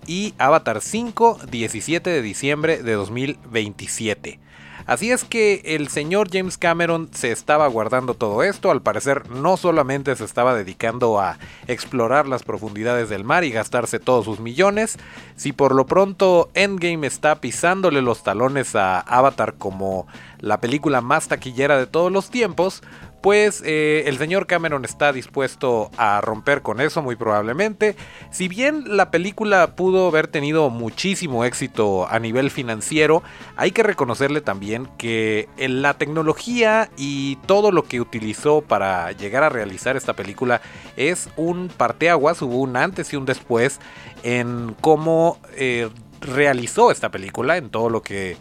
Y 0.08 0.36
Avatar 0.38 0.80
5, 0.80 1.40
17 1.52 2.10
de 2.10 2.22
diciembre 2.22 2.82
de 2.82 2.94
2027. 2.94 4.40
Así 4.86 5.12
es 5.12 5.24
que 5.24 5.62
el 5.66 5.88
señor 5.88 6.30
James 6.32 6.58
Cameron 6.58 7.10
se 7.14 7.32
estaba 7.32 7.68
guardando 7.68 8.14
todo 8.14 8.44
esto, 8.44 8.72
al 8.72 8.82
parecer 8.82 9.30
no 9.30 9.58
solamente 9.58 10.16
se 10.16 10.26
estaba 10.26 10.56
dedicando 10.56 11.20
a 11.20 11.38
explorar 11.68 12.28
las 12.28 12.44
profundidades 12.44 13.10
del 13.10 13.24
mar 13.24 13.44
y 13.44 13.52
gastarse 13.52 14.00
todos 14.00 14.26
sus 14.26 14.40
millones, 14.40 14.98
si 15.36 15.54
por 15.54 15.76
lo 15.76 15.86
pronto 15.86 16.50
Endgame 16.54 17.08
está 17.08 17.36
pisándole 17.42 18.02
los 18.02 18.24
talones 18.24 18.76
a 18.76 19.00
Avatar 19.00 19.56
como 19.56 20.08
la 20.40 20.60
película 20.60 21.02
más 21.02 21.28
taquillera 21.28 21.78
de 21.78 21.88
todos 21.88 22.12
los 22.12 22.30
tiempos, 22.30 22.82
pues 23.22 23.62
eh, 23.66 24.04
el 24.08 24.18
señor 24.18 24.48
Cameron 24.48 24.84
está 24.84 25.14
dispuesto 25.14 25.92
a 25.98 26.22
romper 26.22 26.62
con 26.62 26.82
eso 26.82 27.02
muy 27.02 27.16
probablemente. 27.16 27.96
Si 28.32 28.48
bien 28.48 28.98
la 28.98 29.12
película 29.12 29.76
pudo 29.76 30.08
haber 30.08 30.28
tenido 30.28 30.70
muchísimo 30.70 31.46
éxito 31.46 32.08
a 32.08 32.20
nivel 32.20 32.50
financiero, 32.50 33.22
hay 33.56 33.72
que 33.72 33.84
reconocerle 33.84 34.42
también 34.42 34.88
que 34.98 35.48
en 35.58 35.82
la 35.82 35.94
tecnología 35.94 36.90
y 36.98 37.36
todo 37.46 37.72
lo 37.72 37.84
que 37.84 38.02
utilizó 38.02 38.62
para 38.62 39.12
llegar 39.12 39.44
a 39.44 39.50
realizar 39.50 39.96
esta 39.96 40.14
película 40.14 40.62
es 40.98 41.30
un 41.38 41.70
parteaguas, 41.70 42.42
hubo 42.42 42.58
un 42.58 42.76
antes 42.76 43.14
y 43.14 43.18
un 43.18 43.26
después 43.26 43.80
en 44.24 44.76
cómo 44.82 45.40
eh, 45.56 45.90
realizó 46.22 46.92
esta 46.92 47.10
película, 47.10 47.58
en 47.58 47.70
todo 47.70 47.90
lo 47.90 48.02
que 48.02 48.38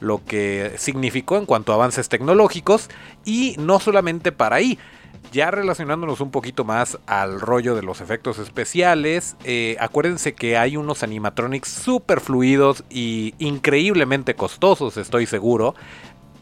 lo 0.00 0.24
que 0.24 0.74
significó 0.76 1.36
en 1.36 1.46
cuanto 1.46 1.72
a 1.72 1.76
avances 1.76 2.08
tecnológicos 2.08 2.88
y 3.24 3.56
no 3.58 3.80
solamente 3.80 4.32
para 4.32 4.56
ahí. 4.56 4.78
Ya 5.32 5.50
relacionándonos 5.50 6.20
un 6.20 6.30
poquito 6.30 6.64
más 6.64 6.98
al 7.06 7.40
rollo 7.40 7.74
de 7.74 7.82
los 7.82 8.00
efectos 8.00 8.38
especiales, 8.38 9.36
eh, 9.44 9.76
acuérdense 9.80 10.34
que 10.34 10.56
hay 10.56 10.76
unos 10.76 11.02
animatronics 11.02 11.68
super 11.68 12.20
fluidos 12.20 12.84
y 12.88 13.34
increíblemente 13.38 14.34
costosos, 14.34 14.96
estoy 14.96 15.26
seguro, 15.26 15.74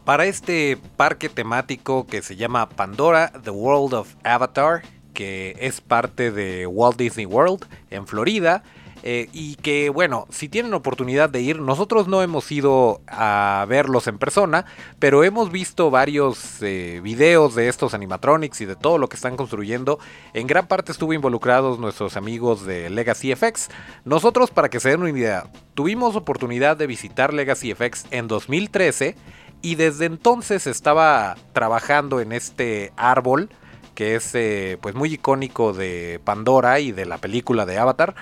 para 0.05 0.27
este 0.27 0.79
parque 0.97 1.29
temático 1.29 2.07
que 2.07 2.23
se 2.23 2.37
llama 2.37 2.69
Pandora, 2.69 3.33
The 3.45 3.51
World 3.51 3.95
of 3.95 4.15
Avatar, 4.25 4.83
que 5.15 5.57
es 5.61 5.81
parte 5.81 6.31
de 6.31 6.67
Walt 6.67 6.97
Disney 6.97 7.27
World 7.27 7.67
en 7.91 8.07
Florida. 8.07 8.62
Eh, 9.03 9.29
y 9.33 9.57
que 9.57 9.91
bueno, 9.91 10.27
si 10.31 10.49
tienen 10.49 10.75
oportunidad 10.75 11.29
de 11.29 11.41
ir, 11.41 11.61
nosotros 11.61 12.07
no 12.07 12.23
hemos 12.23 12.51
ido 12.53 13.01
a 13.09 13.67
verlos 13.69 14.07
en 14.07 14.19
persona, 14.19 14.65
pero 14.99 15.25
hemos 15.25 15.51
visto 15.51 15.91
varios 15.91 16.62
eh, 16.62 17.01
videos 17.03 17.55
de 17.55 17.69
estos 17.69 17.95
animatronics 17.95 18.61
y 18.61 18.67
de 18.67 18.77
todo 18.77 18.99
lo 18.99 19.09
que 19.09 19.17
están 19.17 19.37
construyendo. 19.37 19.99
En 20.35 20.47
gran 20.47 20.69
parte 20.69 20.93
estuvo 20.93 21.12
involucrados 21.12 21.81
nuestros 21.81 22.17
amigos 22.17 22.65
de 22.65 22.91
Legacy 22.91 23.35
FX. 23.35 23.71
Nosotros, 24.05 24.51
para 24.51 24.69
que 24.69 24.79
se 24.79 24.91
den 24.91 25.01
una 25.01 25.11
idea, 25.11 25.47
tuvimos 25.75 26.15
oportunidad 26.15 26.77
de 26.77 26.87
visitar 26.87 27.35
Legacy 27.35 27.75
FX 27.75 28.07
en 28.12 28.29
2013 28.29 29.17
y 29.62 29.75
desde 29.75 30.07
entonces 30.07 30.67
estaba 30.67 31.37
trabajando 31.53 32.21
en 32.21 32.33
este 32.33 32.93
árbol 32.97 33.51
que 33.95 34.15
es 34.15 34.35
eh, 34.35 34.79
pues 34.81 34.95
muy 34.95 35.12
icónico 35.12 35.75
de 35.75 36.19
Pandora 36.25 36.81
y 36.81 36.93
de 36.93 37.05
la 37.05 37.19
película 37.19 37.67
de 37.67 37.79
Avatar 37.79 38.15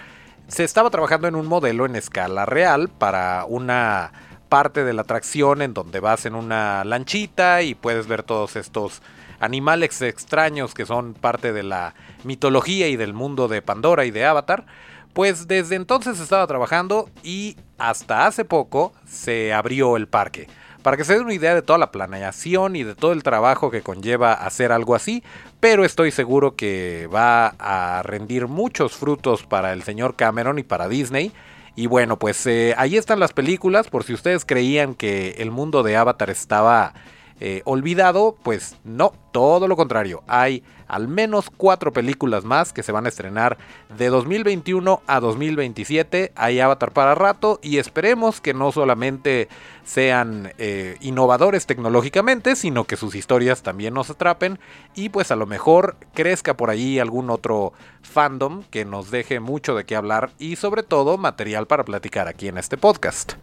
se 0.51 0.65
estaba 0.65 0.91
trabajando 0.91 1.29
en 1.29 1.37
un 1.37 1.47
modelo 1.47 1.87
en 1.87 1.95
escala 1.95 2.45
real 2.45 2.89
para 2.89 3.45
una 3.47 4.13
parte 4.49 4.83
de 4.83 4.93
la 4.93 5.03
atracción 5.03 5.63
en 5.63 5.75
donde 5.75 6.01
vas 6.01 6.27
en 6.27 6.35
una 6.35 6.83
lanchita 6.85 7.63
y 7.63 7.77
puedes 7.77 8.09
ver 8.09 8.25
todos 8.25 8.57
estos 8.57 9.01
animales 9.39 10.03
extraños 10.03 10.75
que 10.75 10.87
son 10.87 11.15
parte 11.15 11.53
de 11.53 11.63
la 11.63 11.95
mitología 12.25 12.89
y 12.89 12.97
del 12.97 13.15
mundo 13.15 13.47
de 13.47 13.63
Pandora 13.63 14.05
y 14.05 14.11
de 14.11 14.25
Avatar. 14.25 14.67
Pues 15.13 15.47
desde 15.47 15.77
entonces 15.77 16.19
estaba 16.19 16.49
trabajando 16.49 17.09
y 17.23 17.57
hasta 17.79 18.27
hace 18.27 18.45
poco 18.45 18.93
se 19.07 19.53
abrió 19.53 19.97
el 19.97 20.09
parque. 20.09 20.49
Para 20.83 20.97
que 20.97 21.05
se 21.05 21.12
den 21.12 21.25
una 21.25 21.35
idea 21.35 21.55
de 21.55 21.62
toda 21.62 21.79
la 21.79 21.93
planeación 21.93 22.75
y 22.75 22.85
de 22.85 22.95
todo 22.95 23.12
el 23.12 23.23
trabajo 23.23 23.71
que 23.71 23.83
conlleva 23.83 24.33
hacer 24.33 24.73
algo 24.73 24.95
así, 24.95 25.23
pero 25.61 25.85
estoy 25.85 26.11
seguro 26.11 26.57
que 26.57 27.07
va 27.14 27.55
a 27.59 28.03
rendir 28.03 28.47
muchos 28.47 28.93
frutos 28.93 29.45
para 29.45 29.73
el 29.73 29.83
señor 29.83 30.16
Cameron 30.16 30.59
y 30.59 30.62
para 30.62 30.88
Disney. 30.88 31.33
Y 31.77 31.87
bueno, 31.87 32.19
pues 32.19 32.47
eh, 32.47 32.75
ahí 32.79 32.97
están 32.97 33.21
las 33.21 33.33
películas, 33.33 33.88
por 33.88 34.05
si 34.05 34.14
ustedes 34.14 34.45
creían 34.45 34.95
que 34.95 35.37
el 35.38 35.51
mundo 35.51 35.83
de 35.83 35.97
Avatar 35.97 36.31
estaba 36.31 36.95
eh, 37.40 37.62
olvidado, 37.64 38.37
pues 38.42 38.76
no, 38.85 39.12
todo 39.33 39.66
lo 39.66 39.74
contrario. 39.76 40.22
Hay 40.26 40.62
al 40.88 41.09
menos 41.09 41.50
cuatro 41.50 41.92
películas 41.92 42.44
más 42.44 42.72
que 42.72 42.83
se 42.83 42.92
van 42.92 43.07
a 43.07 43.09
estrenar 43.09 43.57
de 43.96 44.09
2021 44.09 45.00
a 45.07 45.20
2027. 45.20 46.33
Hay 46.35 46.61
Avatar 46.61 46.92
para 46.92 47.14
rato 47.14 47.59
y 47.62 47.79
esperemos 47.79 48.40
que 48.40 48.53
no 48.53 48.72
solamente 48.72 49.48
sean 49.85 50.53
eh, 50.59 50.96
innovadores 51.00 51.64
tecnológicamente, 51.66 52.57
sino 52.57 52.85
que 52.85 52.96
sus 52.96 53.14
historias 53.14 53.62
también 53.62 53.94
nos 53.94 54.11
atrapen 54.11 54.59
y 54.94 55.09
pues 55.09 55.31
a 55.31 55.37
lo 55.37 55.46
mejor 55.46 55.96
crezca 56.12 56.57
por 56.57 56.70
ahí 56.70 56.98
algún 56.98 57.31
otro 57.31 57.72
fandom 58.03 58.64
que 58.64 58.85
nos 58.85 59.11
deje 59.11 59.40
mucho 59.40 59.74
de 59.74 59.85
qué 59.85 59.96
hablar 59.96 60.33
y 60.38 60.57
sobre 60.57 60.83
todo 60.83 61.16
material 61.18 61.66
para 61.66 61.85
platicar 61.85 62.29
aquí 62.29 62.48
en 62.48 62.59
este 62.59 62.76
podcast. 62.76 63.35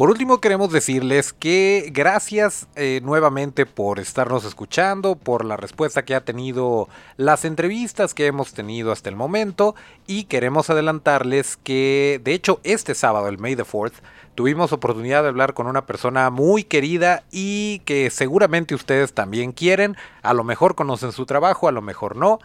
Por 0.00 0.08
último 0.08 0.40
queremos 0.40 0.72
decirles 0.72 1.34
que 1.34 1.90
gracias 1.92 2.68
eh, 2.74 3.02
nuevamente 3.04 3.66
por 3.66 3.98
estarnos 3.98 4.46
escuchando, 4.46 5.14
por 5.14 5.44
la 5.44 5.58
respuesta 5.58 6.06
que 6.06 6.14
ha 6.14 6.24
tenido 6.24 6.88
las 7.18 7.44
entrevistas 7.44 8.14
que 8.14 8.24
hemos 8.24 8.54
tenido 8.54 8.92
hasta 8.92 9.10
el 9.10 9.16
momento 9.16 9.74
y 10.06 10.24
queremos 10.24 10.70
adelantarles 10.70 11.58
que 11.58 12.18
de 12.24 12.32
hecho 12.32 12.60
este 12.64 12.94
sábado, 12.94 13.28
el 13.28 13.36
May 13.36 13.56
the 13.56 13.62
4th, 13.62 13.92
tuvimos 14.34 14.72
oportunidad 14.72 15.22
de 15.22 15.28
hablar 15.28 15.52
con 15.52 15.66
una 15.66 15.84
persona 15.84 16.30
muy 16.30 16.64
querida 16.64 17.22
y 17.30 17.80
que 17.80 18.08
seguramente 18.08 18.74
ustedes 18.74 19.12
también 19.12 19.52
quieren, 19.52 19.98
a 20.22 20.32
lo 20.32 20.44
mejor 20.44 20.76
conocen 20.76 21.12
su 21.12 21.26
trabajo, 21.26 21.68
a 21.68 21.72
lo 21.72 21.82
mejor 21.82 22.16
no, 22.16 22.38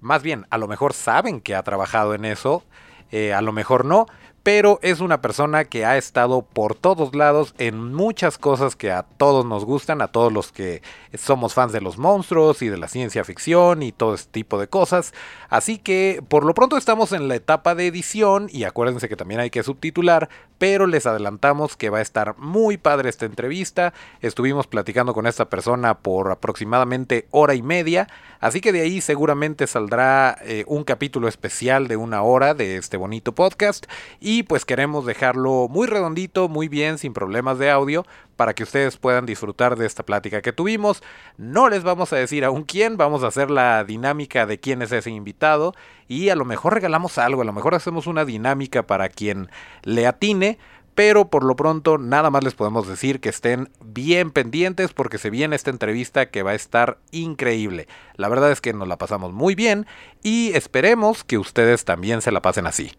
más 0.00 0.22
bien 0.22 0.46
a 0.48 0.56
lo 0.56 0.66
mejor 0.66 0.94
saben 0.94 1.42
que 1.42 1.54
ha 1.56 1.62
trabajado 1.62 2.14
en 2.14 2.24
eso, 2.24 2.64
eh, 3.10 3.34
a 3.34 3.42
lo 3.42 3.52
mejor 3.52 3.84
no, 3.84 4.06
pero 4.42 4.80
es 4.82 5.00
una 5.00 5.22
persona 5.22 5.64
que 5.64 5.84
ha 5.84 5.96
estado 5.96 6.42
por 6.42 6.74
todos 6.74 7.14
lados 7.14 7.54
en 7.58 7.92
muchas 7.92 8.38
cosas 8.38 8.74
que 8.74 8.90
a 8.90 9.04
todos 9.04 9.44
nos 9.44 9.64
gustan, 9.64 10.02
a 10.02 10.08
todos 10.08 10.32
los 10.32 10.50
que 10.50 10.82
somos 11.14 11.54
fans 11.54 11.72
de 11.72 11.80
los 11.80 11.98
monstruos 11.98 12.62
y 12.62 12.68
de 12.68 12.76
la 12.76 12.88
ciencia 12.88 13.24
ficción 13.24 13.82
y 13.82 13.92
todo 13.92 14.14
este 14.14 14.32
tipo 14.32 14.58
de 14.58 14.66
cosas. 14.66 15.14
Así 15.48 15.78
que 15.78 16.24
por 16.28 16.44
lo 16.44 16.54
pronto 16.54 16.76
estamos 16.76 17.12
en 17.12 17.28
la 17.28 17.36
etapa 17.36 17.74
de 17.74 17.86
edición 17.86 18.48
y 18.50 18.64
acuérdense 18.64 19.08
que 19.08 19.16
también 19.16 19.40
hay 19.40 19.50
que 19.50 19.62
subtitular, 19.62 20.28
pero 20.58 20.86
les 20.86 21.06
adelantamos 21.06 21.76
que 21.76 21.90
va 21.90 21.98
a 21.98 22.02
estar 22.02 22.36
muy 22.38 22.78
padre 22.78 23.10
esta 23.10 23.26
entrevista. 23.26 23.92
Estuvimos 24.20 24.66
platicando 24.66 25.14
con 25.14 25.26
esta 25.26 25.48
persona 25.48 25.98
por 25.98 26.30
aproximadamente 26.30 27.26
hora 27.30 27.54
y 27.54 27.62
media, 27.62 28.08
así 28.40 28.60
que 28.60 28.72
de 28.72 28.80
ahí 28.80 29.00
seguramente 29.00 29.66
saldrá 29.66 30.36
eh, 30.42 30.64
un 30.66 30.82
capítulo 30.82 31.28
especial 31.28 31.86
de 31.86 31.96
una 31.96 32.22
hora 32.22 32.54
de 32.54 32.76
este 32.76 32.96
bonito 32.96 33.32
podcast 33.34 33.86
y 34.18 34.31
pues 34.42 34.64
queremos 34.64 35.04
dejarlo 35.04 35.68
muy 35.68 35.86
redondito, 35.86 36.48
muy 36.48 36.68
bien, 36.68 36.96
sin 36.96 37.12
problemas 37.12 37.58
de 37.58 37.70
audio, 37.70 38.06
para 38.36 38.54
que 38.54 38.62
ustedes 38.62 38.96
puedan 38.96 39.26
disfrutar 39.26 39.76
de 39.76 39.84
esta 39.84 40.04
plática 40.04 40.40
que 40.40 40.54
tuvimos. 40.54 41.02
No 41.36 41.68
les 41.68 41.82
vamos 41.82 42.12
a 42.14 42.16
decir 42.16 42.44
aún 42.44 42.62
quién, 42.62 42.96
vamos 42.96 43.22
a 43.22 43.26
hacer 43.26 43.50
la 43.50 43.84
dinámica 43.84 44.46
de 44.46 44.58
quién 44.58 44.80
es 44.80 44.92
ese 44.92 45.10
invitado 45.10 45.74
y 46.08 46.30
a 46.30 46.36
lo 46.36 46.46
mejor 46.46 46.72
regalamos 46.72 47.18
algo, 47.18 47.42
a 47.42 47.44
lo 47.44 47.52
mejor 47.52 47.74
hacemos 47.74 48.06
una 48.06 48.24
dinámica 48.24 48.86
para 48.86 49.10
quien 49.10 49.50
le 49.82 50.06
atine. 50.06 50.58
pero 50.94 51.28
por 51.28 51.42
lo 51.42 51.56
pronto 51.56 51.96
nada 51.96 52.30
más 52.30 52.44
les 52.44 52.54
podemos 52.54 52.86
decir 52.86 53.20
que 53.20 53.30
estén 53.30 53.70
bien 53.82 54.30
pendientes 54.30 54.92
porque 54.92 55.18
se 55.18 55.30
viene 55.30 55.56
esta 55.56 55.70
entrevista 55.70 56.26
que 56.30 56.42
va 56.42 56.50
a 56.50 56.54
estar 56.54 56.98
increíble. 57.10 57.88
La 58.16 58.28
verdad 58.28 58.52
es 58.52 58.60
que 58.60 58.74
nos 58.74 58.88
la 58.88 58.98
pasamos 58.98 59.32
muy 59.32 59.54
bien 59.54 59.86
y 60.22 60.52
esperemos 60.54 61.24
que 61.24 61.38
ustedes 61.38 61.84
también 61.84 62.20
se 62.20 62.30
la 62.30 62.42
pasen 62.42 62.66
así. 62.66 62.92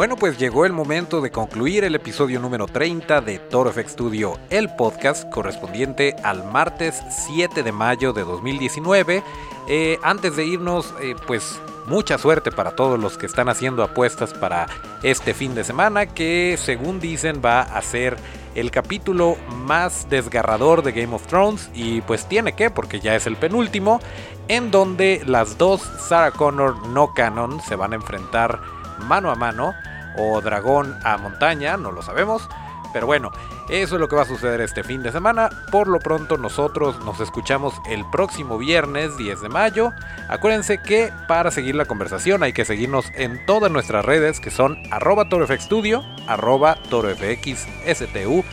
Bueno, 0.00 0.16
pues 0.16 0.38
llegó 0.38 0.64
el 0.64 0.72
momento 0.72 1.20
de 1.20 1.30
concluir 1.30 1.84
el 1.84 1.94
episodio 1.94 2.40
número 2.40 2.66
30 2.66 3.20
de 3.20 3.38
Toro 3.38 3.70
Studio, 3.70 4.38
el 4.48 4.74
podcast 4.74 5.28
correspondiente 5.28 6.16
al 6.24 6.42
martes 6.42 7.02
7 7.26 7.62
de 7.62 7.70
mayo 7.70 8.14
de 8.14 8.24
2019. 8.24 9.22
Eh, 9.68 9.98
antes 10.02 10.36
de 10.36 10.46
irnos, 10.46 10.94
eh, 11.02 11.14
pues 11.26 11.60
mucha 11.86 12.16
suerte 12.16 12.50
para 12.50 12.70
todos 12.70 12.98
los 12.98 13.18
que 13.18 13.26
están 13.26 13.50
haciendo 13.50 13.82
apuestas 13.82 14.32
para 14.32 14.68
este 15.02 15.34
fin 15.34 15.54
de 15.54 15.64
semana, 15.64 16.06
que 16.06 16.56
según 16.58 16.98
dicen 16.98 17.42
va 17.44 17.60
a 17.60 17.82
ser 17.82 18.16
el 18.54 18.70
capítulo 18.70 19.36
más 19.66 20.08
desgarrador 20.08 20.82
de 20.82 20.92
Game 20.92 21.14
of 21.14 21.26
Thrones 21.26 21.68
y 21.74 22.00
pues 22.00 22.24
tiene 22.24 22.54
que 22.54 22.70
porque 22.70 23.00
ya 23.00 23.16
es 23.16 23.26
el 23.26 23.36
penúltimo 23.36 24.00
en 24.48 24.70
donde 24.70 25.22
las 25.26 25.58
dos 25.58 25.82
Sarah 26.08 26.30
Connor 26.30 26.86
no 26.88 27.12
canon 27.12 27.60
se 27.60 27.76
van 27.76 27.92
a 27.92 27.96
enfrentar 27.96 28.60
mano 29.00 29.30
a 29.30 29.34
mano 29.34 29.74
o 30.16 30.40
dragón 30.40 30.98
a 31.04 31.16
montaña, 31.16 31.76
no 31.76 31.92
lo 31.92 32.02
sabemos. 32.02 32.48
Pero 32.92 33.06
bueno, 33.06 33.30
eso 33.68 33.94
es 33.94 34.00
lo 34.00 34.08
que 34.08 34.16
va 34.16 34.22
a 34.22 34.26
suceder 34.26 34.60
este 34.60 34.82
fin 34.82 35.02
de 35.02 35.12
semana. 35.12 35.48
Por 35.70 35.86
lo 35.86 36.00
pronto 36.00 36.36
nosotros 36.36 36.98
nos 37.04 37.20
escuchamos 37.20 37.74
el 37.88 38.04
próximo 38.10 38.58
viernes 38.58 39.16
10 39.16 39.42
de 39.42 39.48
mayo. 39.48 39.92
Acuérdense 40.28 40.82
que 40.82 41.12
para 41.28 41.50
seguir 41.50 41.76
la 41.76 41.84
conversación 41.84 42.42
hay 42.42 42.52
que 42.52 42.64
seguirnos 42.64 43.06
en 43.14 43.44
todas 43.46 43.70
nuestras 43.70 44.04
redes 44.04 44.40
que 44.40 44.50
son 44.50 44.76
arroba 44.90 45.28
torofxstudio, 45.28 46.04
arroba 46.26 46.76
torofxstu, 46.88 48.44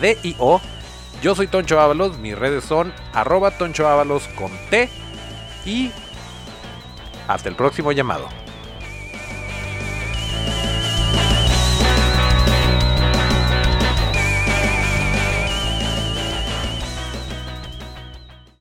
DIO. 0.00 0.60
Yo 1.22 1.34
soy 1.34 1.46
Toncho 1.46 1.80
Ábalos, 1.80 2.18
mis 2.18 2.38
redes 2.38 2.64
son 2.64 2.92
arroba 3.14 3.52
Toncho 3.52 3.88
Ábalos 3.88 4.28
con 4.36 4.50
T 4.68 4.90
y 5.64 5.90
hasta 7.28 7.48
el 7.48 7.54
próximo 7.54 7.92
llamado. 7.92 8.28